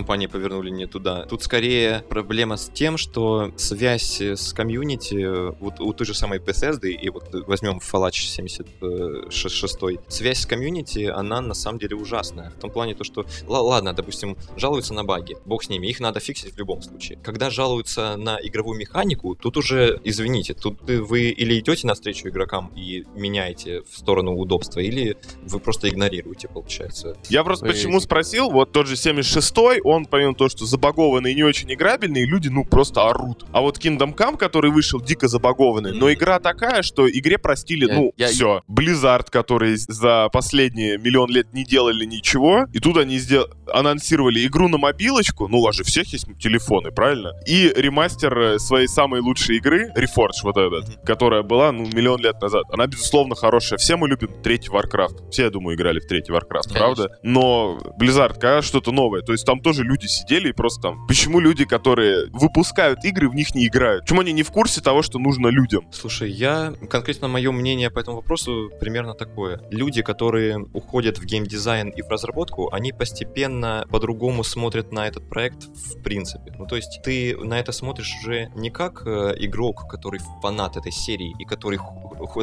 компании 0.05 0.27
повернули 0.27 0.69
не 0.69 0.85
туда. 0.85 1.23
Тут 1.25 1.41
скорее 1.41 2.03
проблема 2.09 2.57
с 2.57 2.69
тем, 2.69 2.95
что 2.95 3.51
связь 3.57 4.21
с 4.21 4.53
комьюнити, 4.53 5.51
вот 5.59 5.79
у 5.79 5.93
той 5.93 6.05
же 6.05 6.13
самой 6.13 6.37
Bethesda, 6.37 6.87
и 6.89 7.09
вот 7.09 7.33
возьмем 7.47 7.79
Fallout 7.79 8.11
76, 8.11 9.99
связь 10.07 10.39
с 10.41 10.45
комьюнити, 10.45 11.05
она 11.05 11.41
на 11.41 11.55
самом 11.55 11.79
деле 11.79 11.95
ужасная. 11.95 12.51
В 12.51 12.59
том 12.61 12.69
плане 12.69 12.93
то, 12.93 13.03
что, 13.03 13.25
л- 13.47 13.65
ладно, 13.65 13.93
допустим, 13.93 14.37
жалуются 14.55 14.93
на 14.93 15.03
баги, 15.03 15.37
бог 15.45 15.63
с 15.63 15.69
ними, 15.69 15.87
их 15.87 15.99
надо 15.99 16.19
фиксить 16.19 16.53
в 16.53 16.57
любом 16.59 16.83
случае. 16.83 17.17
Когда 17.23 17.49
жалуются 17.49 18.15
на 18.15 18.37
игровую 18.39 18.77
механику, 18.77 19.33
тут 19.35 19.57
уже, 19.57 19.99
извините, 20.03 20.53
тут 20.53 20.83
вы 20.83 21.29
или 21.29 21.59
идете 21.59 21.87
навстречу 21.87 22.27
игрокам 22.29 22.71
и 22.75 23.05
меняете 23.15 23.81
в 23.81 23.97
сторону 23.97 24.35
удобства, 24.35 24.81
или 24.81 25.17
вы 25.41 25.59
просто 25.59 25.89
игнорируете, 25.89 26.47
получается. 26.47 27.17
Я 27.29 27.43
просто 27.43 27.65
Ой. 27.65 27.71
почему 27.71 27.99
спросил, 27.99 28.51
вот 28.51 28.71
тот 28.71 28.85
же 28.85 28.93
76-й, 28.93 29.81
он, 29.83 29.94
помимо 30.03 30.35
того, 30.35 30.49
что 30.49 30.65
забагованный 30.65 31.31
и 31.31 31.35
не 31.35 31.43
очень 31.43 31.71
играбельный, 31.71 32.25
люди, 32.25 32.49
ну, 32.49 32.65
просто 32.65 33.07
орут. 33.07 33.45
А 33.53 33.61
вот 33.61 33.77
Kingdom 33.77 34.13
Come, 34.13 34.35
который 34.35 34.71
вышел 34.71 34.99
дико 34.99 35.29
забагованный, 35.29 35.93
но 35.93 36.11
игра 36.11 36.39
такая, 36.39 36.81
что 36.81 37.09
игре 37.09 37.37
простили, 37.37 37.87
Я- 37.87 37.93
ну, 37.95 38.11
я- 38.17 38.27
все. 38.27 38.61
Blizzard, 38.69 39.29
которые 39.31 39.77
за 39.77 40.27
последние 40.33 40.97
миллион 40.97 41.29
лет 41.29 41.53
не 41.53 41.63
делали 41.63 42.03
ничего, 42.03 42.65
и 42.73 42.79
тут 42.79 42.97
они 42.97 43.17
сдел... 43.19 43.45
анонсировали 43.71 44.45
игру 44.45 44.67
на 44.67 44.77
мобилочку, 44.77 45.47
ну, 45.47 45.59
у 45.59 45.61
вас 45.63 45.75
же 45.75 45.83
всех 45.83 46.11
есть 46.11 46.25
телефоны, 46.39 46.91
правильно? 46.91 47.31
И 47.47 47.71
ремастер 47.75 48.37
э, 48.37 48.59
своей 48.59 48.87
самой 48.87 49.21
лучшей 49.21 49.57
игры, 49.57 49.91
Reforged 49.95 50.41
вот 50.43 50.57
этот, 50.57 50.87
Мгм. 50.89 51.05
которая 51.05 51.43
была, 51.43 51.71
ну, 51.71 51.85
миллион 51.85 52.19
лет 52.21 52.41
назад. 52.41 52.63
Она, 52.71 52.87
безусловно, 52.87 53.35
хорошая. 53.35 53.77
Все 53.77 53.95
мы 53.95 54.07
любим 54.09 54.29
третий 54.43 54.69
Warcraft. 54.69 55.29
Все, 55.31 55.43
я 55.43 55.49
думаю, 55.51 55.75
играли 55.77 55.99
в 55.99 56.07
третий 56.07 56.31
Warcraft, 56.31 56.63
Конечно. 56.73 56.79
правда? 56.79 57.09
Но 57.23 57.77
Blizzard, 57.99 58.33
когда 58.33 58.61
что-то 58.61 58.91
новое, 58.91 59.21
то 59.21 59.31
есть 59.31 59.45
там 59.45 59.59
тоже 59.59 59.83
люди 59.85 60.07
сидели 60.07 60.49
и 60.49 60.53
просто 60.53 60.81
там... 60.81 61.07
Почему 61.07 61.39
люди, 61.39 61.65
которые 61.65 62.27
выпускают 62.31 63.03
игры, 63.05 63.29
в 63.29 63.35
них 63.35 63.55
не 63.55 63.67
играют? 63.67 64.03
Почему 64.03 64.21
они 64.21 64.33
не 64.33 64.43
в 64.43 64.51
курсе 64.51 64.81
того, 64.81 65.01
что 65.01 65.19
нужно 65.19 65.47
людям? 65.47 65.85
Слушай, 65.91 66.31
я 66.31 66.73
конкретно 66.89 67.27
мое 67.27 67.51
мнение 67.51 67.89
по 67.89 67.99
этому 67.99 68.17
вопросу 68.17 68.71
примерно 68.79 69.13
такое. 69.13 69.61
Люди, 69.71 70.01
которые 70.01 70.65
уходят 70.73 71.17
в 71.17 71.25
геймдизайн 71.25 71.89
и 71.89 72.01
в 72.01 72.09
разработку, 72.09 72.71
они 72.73 72.91
постепенно 72.91 73.85
по-другому 73.89 74.43
смотрят 74.43 74.91
на 74.91 75.07
этот 75.07 75.29
проект 75.29 75.63
в 75.63 76.01
принципе. 76.01 76.53
Ну, 76.57 76.65
то 76.65 76.75
есть 76.75 77.01
ты 77.03 77.37
на 77.37 77.59
это 77.59 77.71
смотришь 77.71 78.13
уже 78.21 78.51
не 78.55 78.69
как 78.69 79.03
э, 79.05 79.35
игрок, 79.39 79.87
который 79.89 80.19
фанат 80.41 80.77
этой 80.77 80.91
серии 80.91 81.33
и 81.39 81.45
который 81.45 81.79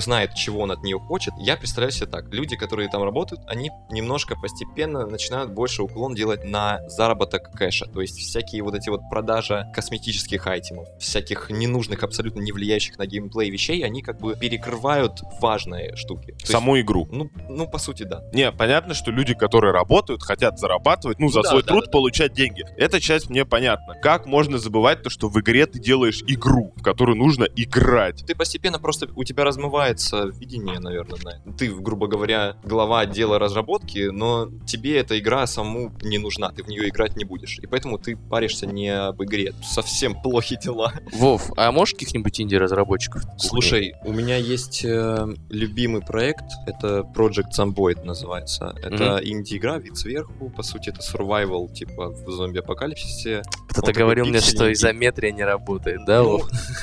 знает, 0.01 0.35
чего 0.35 0.61
он 0.61 0.71
от 0.71 0.83
нее 0.83 0.99
хочет. 0.99 1.35
Я 1.39 1.57
представляю 1.57 1.93
себе 1.93 2.07
так. 2.07 2.33
Люди, 2.33 2.57
которые 2.57 2.89
там 2.89 3.03
работают, 3.03 3.43
они 3.47 3.71
немножко 3.91 4.37
постепенно 4.37 5.07
начинают 5.07 5.53
больше 5.53 5.83
уклон 5.83 6.15
делать 6.15 6.45
на 6.45 6.81
заработок 6.89 7.32
кэша. 7.39 7.87
То 7.87 8.01
есть 8.01 8.19
всякие 8.19 8.63
вот 8.63 8.75
эти 8.75 8.89
вот 8.89 9.01
продажа 9.11 9.71
косметических 9.75 10.47
айтемов, 10.47 10.89
всяких 10.99 11.51
ненужных, 11.51 12.03
абсолютно 12.03 12.41
не 12.41 12.53
влияющих 12.53 12.99
на 12.99 13.07
геймплей 13.07 13.51
вещей, 13.51 13.85
они 13.85 14.03
как 14.03 14.21
бы 14.21 14.35
перекрывают 14.37 15.21
важные 15.41 15.97
штуки. 15.97 16.33
То 16.33 16.41
есть, 16.41 16.53
Саму 16.53 16.81
игру. 16.81 17.09
ну, 17.11 17.31
ну, 17.49 17.69
по 17.69 17.79
сути, 17.79 18.05
да. 18.05 18.23
Не, 18.33 18.53
понятно, 18.53 18.95
что 18.95 19.11
люди, 19.11 19.35
которые 19.35 19.73
работают, 19.73 20.23
хотят 20.23 20.59
зарабатывать, 20.59 21.19
ну, 21.19 21.29
за 21.29 21.43
да, 21.43 21.51
свой 21.51 21.63
да, 21.63 21.69
труд 21.69 21.81
да, 21.83 21.87
да. 21.87 21.93
получать 21.93 22.33
деньги. 22.33 22.65
Эта 22.77 23.01
часть 23.01 23.31
мне 23.31 23.45
понятна. 23.45 23.95
Как 24.03 24.27
можно 24.27 24.59
забывать 24.59 25.03
то, 25.03 25.11
что 25.11 25.29
в 25.29 25.41
игре 25.41 25.67
ты 25.67 25.79
делаешь 25.79 26.23
игру, 26.27 26.73
в 26.77 26.83
которую 26.83 27.17
нужно 27.17 27.45
играть? 27.57 28.25
Ты 28.27 28.35
постепенно 28.35 28.79
просто, 28.79 29.09
у 29.15 29.25
тебя 29.25 29.45
размывается 29.45 30.27
видение, 30.27 30.79
наверное, 30.79 31.19
на. 31.23 31.53
Ты, 31.55 31.73
грубо 31.75 32.07
говоря, 32.07 32.57
глава 32.65 33.01
отдела 33.01 33.39
разработки, 33.39 34.11
но 34.11 34.49
тебе 34.67 34.99
эта 34.99 35.19
игра 35.19 35.47
саму 35.47 35.93
не 36.03 36.19
нужна, 36.19 36.51
ты 36.51 36.63
в 36.63 36.69
нее 36.69 36.89
играть 36.89 37.17
не 37.17 37.22
будешь. 37.25 37.59
И 37.59 37.67
поэтому 37.67 37.99
ты 37.99 38.17
паришься 38.17 38.67
не 38.67 38.89
об 38.89 39.23
игре. 39.23 39.53
Совсем 39.63 40.21
плохи 40.21 40.59
дела. 40.61 40.93
Вов, 41.13 41.51
а 41.57 41.71
можешь 41.73 41.95
каких-нибудь 41.95 42.41
инди-разработчиков? 42.41 43.23
Слушай, 43.39 43.95
у 44.05 44.13
меня 44.13 44.37
есть 44.37 44.85
э, 44.85 45.27
любимый 45.51 46.03
проект, 46.03 46.45
это 46.67 47.01
Project 47.15 47.51
Zomboid 47.57 48.05
называется. 48.05 48.75
Это 48.83 49.21
инди-игра, 49.23 49.79
вид 49.79 49.97
сверху, 49.97 50.51
по 50.51 50.63
сути, 50.63 50.91
это 50.91 51.01
survival, 51.01 51.73
типа 51.73 52.09
в 52.09 52.31
зомби-апокалипсисе. 52.31 53.43
Кто-то 53.69 53.91
Он 53.91 53.97
говорил 53.97 54.27
мне, 54.27 54.41
что 54.41 54.73
изометрия 54.73 55.33
не 55.33 55.45
работает, 55.45 56.05
да, 56.07 56.23
Ну, 56.23 56.39
Вов? 56.39 56.51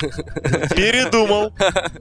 Передумал. 0.74 1.52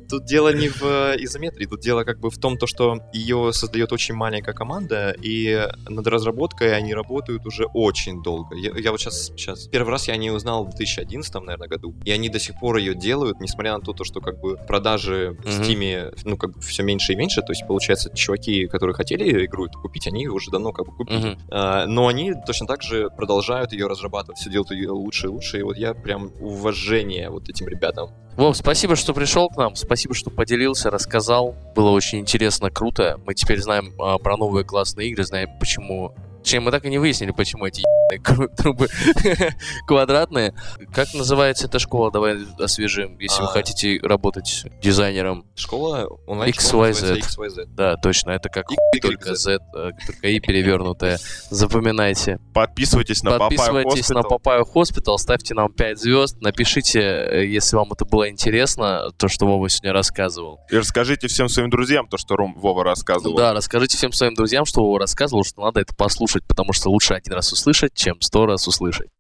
Тут 0.10 0.26
дело 0.26 0.54
не 0.54 0.60
не 0.60 0.70
в 0.70 0.84
э, 0.84 1.16
изометрии. 1.20 1.66
Тут 1.66 1.82
дело 1.82 2.04
как 2.04 2.20
бы 2.20 2.30
в 2.30 2.38
том, 2.38 2.58
то, 2.58 2.68
что 2.68 3.00
ее 3.14 3.52
создает 3.54 3.92
очень 3.92 4.16
маленькая 4.16 4.54
команда, 4.54 5.16
и 5.22 5.68
над 5.88 6.08
разработкой 6.08 6.76
они 6.76 6.94
работают 6.94 7.46
уже 7.46 7.66
очень 7.66 8.22
долго. 8.22 8.29
Я, 8.54 8.72
я 8.78 8.92
вот 8.92 9.00
сейчас, 9.00 9.28
сейчас... 9.28 9.68
Первый 9.68 9.90
раз 9.90 10.08
я 10.08 10.14
о 10.14 10.18
ней 10.18 10.32
узнал 10.32 10.66
в 10.66 10.70
2011, 10.70 11.34
наверное, 11.36 11.68
году. 11.68 11.96
И 12.06 12.12
они 12.12 12.30
до 12.30 12.40
сих 12.40 12.60
пор 12.60 12.78
ее 12.78 12.96
делают, 12.96 13.40
несмотря 13.40 13.74
на 13.74 13.82
то, 13.82 13.94
то, 13.94 14.04
что 14.04 14.22
как 14.22 14.40
бы 14.40 14.58
продажи 14.58 15.38
в. 15.44 15.48
Steam, 15.48 16.18
ну, 16.24 16.38
как 16.38 16.54
бы 16.54 16.62
все 16.62 16.84
меньше 16.84 17.14
и 17.14 17.16
меньше. 17.16 17.42
То 17.42 17.52
есть, 17.52 17.66
получается, 17.68 18.10
чуваки, 18.16 18.68
которые 18.68 18.96
хотели 18.96 19.46
игру 19.46 19.66
эту 19.66 19.80
купить, 19.80 20.08
они 20.08 20.24
ее 20.24 20.32
уже 20.32 20.52
давно 20.52 20.72
как 20.72 20.86
бы 20.86 20.96
купили. 20.96 21.18
Мгм. 21.18 21.40
А, 21.52 21.86
но 21.86 22.08
они 22.08 22.34
точно 22.46 22.68
так 22.68 22.82
же 22.82 23.10
продолжают 23.10 23.74
ее 23.74 23.88
разрабатывать, 23.88 24.40
все 24.40 24.50
делают 24.50 24.72
ее 24.72 24.92
лучше 24.92 25.28
и 25.28 25.30
лучше. 25.30 25.60
И 25.60 25.64
вот 25.64 25.78
я 25.78 25.94
прям 25.94 26.32
уважение 26.40 27.30
вот 27.30 27.50
этим 27.50 27.68
ребятам. 27.68 28.10
Вов, 28.36 28.56
спасибо, 28.56 28.96
что 28.96 29.14
пришел 29.14 29.50
к 29.50 29.58
нам, 29.58 29.76
спасибо, 29.76 30.14
что 30.14 30.30
поделился, 30.30 30.90
рассказал. 30.90 31.56
Было 31.76 31.90
очень 31.90 32.20
интересно, 32.20 32.72
круто. 32.72 33.20
Мы 33.26 33.34
теперь 33.34 33.60
знаем 33.60 33.94
а, 34.00 34.18
про 34.18 34.38
новые 34.38 34.64
классные 34.64 35.10
игры, 35.10 35.24
знаем, 35.24 35.50
почему... 35.60 36.16
Точнее, 36.44 36.62
мы 36.62 36.72
так 36.72 36.86
и 36.86 36.90
не 36.90 36.98
выяснили, 36.98 37.32
почему 37.32 37.66
эти 37.66 37.84
трубы 38.58 38.88
квадратные. 39.88 40.54
Как 40.94 41.14
называется 41.14 41.68
эта 41.68 41.80
школа? 41.80 42.12
Давай 42.12 42.38
освежим, 42.58 43.18
если 43.20 43.42
вы 43.42 43.50
А. 43.50 43.52
хотите 43.52 44.00
работать 44.02 44.66
дизайнером. 44.82 45.46
Школа 45.56 46.08
онлайн 46.26 46.52
XYZ. 46.52 47.20
XYZ. 47.20 47.66
Да, 47.68 47.96
точно, 47.98 48.32
это 48.32 48.50
как 48.50 48.72
Y, 48.72 48.78
только 49.02 49.36
Z. 49.36 49.60
Э, 49.76 49.92
только 50.06 50.28
и 50.28 50.40
перевернутая. 50.40 51.20
Запоминайте. 51.50 52.40
Подписывайтесь 52.54 53.22
на 53.24 53.38
Подписывайтесь 53.38 54.10
на 54.10 54.24
Папаю 54.24 54.66
Хоспитал, 54.66 55.18
ставьте 55.20 55.54
нам 55.54 55.72
5 55.72 56.00
звезд, 56.00 56.42
напишите, 56.42 57.00
э, 57.00 57.46
если 57.46 57.76
вам 57.76 57.92
это 57.94 58.06
было 58.06 58.30
интересно, 58.30 59.12
то, 59.18 59.28
что 59.28 59.46
Вова 59.46 59.70
сегодня 59.70 59.94
рассказывал. 59.94 60.62
И 60.72 60.78
расскажите 60.78 61.28
всем 61.28 61.50
своим 61.50 61.70
друзьям 61.70 62.08
то, 62.08 62.18
что 62.18 62.36
Ром 62.36 62.56
Вова 62.56 62.84
рассказывал. 62.84 63.36
Да, 63.36 63.54
расскажите 63.54 63.98
всем 63.98 64.12
своим 64.12 64.34
друзьям, 64.34 64.66
что 64.66 64.82
Вова 64.82 65.00
рассказывал, 65.00 65.44
что 65.44 65.62
надо 65.62 65.82
это 65.82 65.94
послушать, 65.96 66.29
потому 66.48 66.74
что 66.74 66.90
лучше 66.90 67.14
один 67.14 67.34
раз 67.34 67.52
услышать, 67.52 67.94
чем 67.94 68.22
сто 68.22 68.46
раз 68.46 68.68
услышать. 68.68 69.10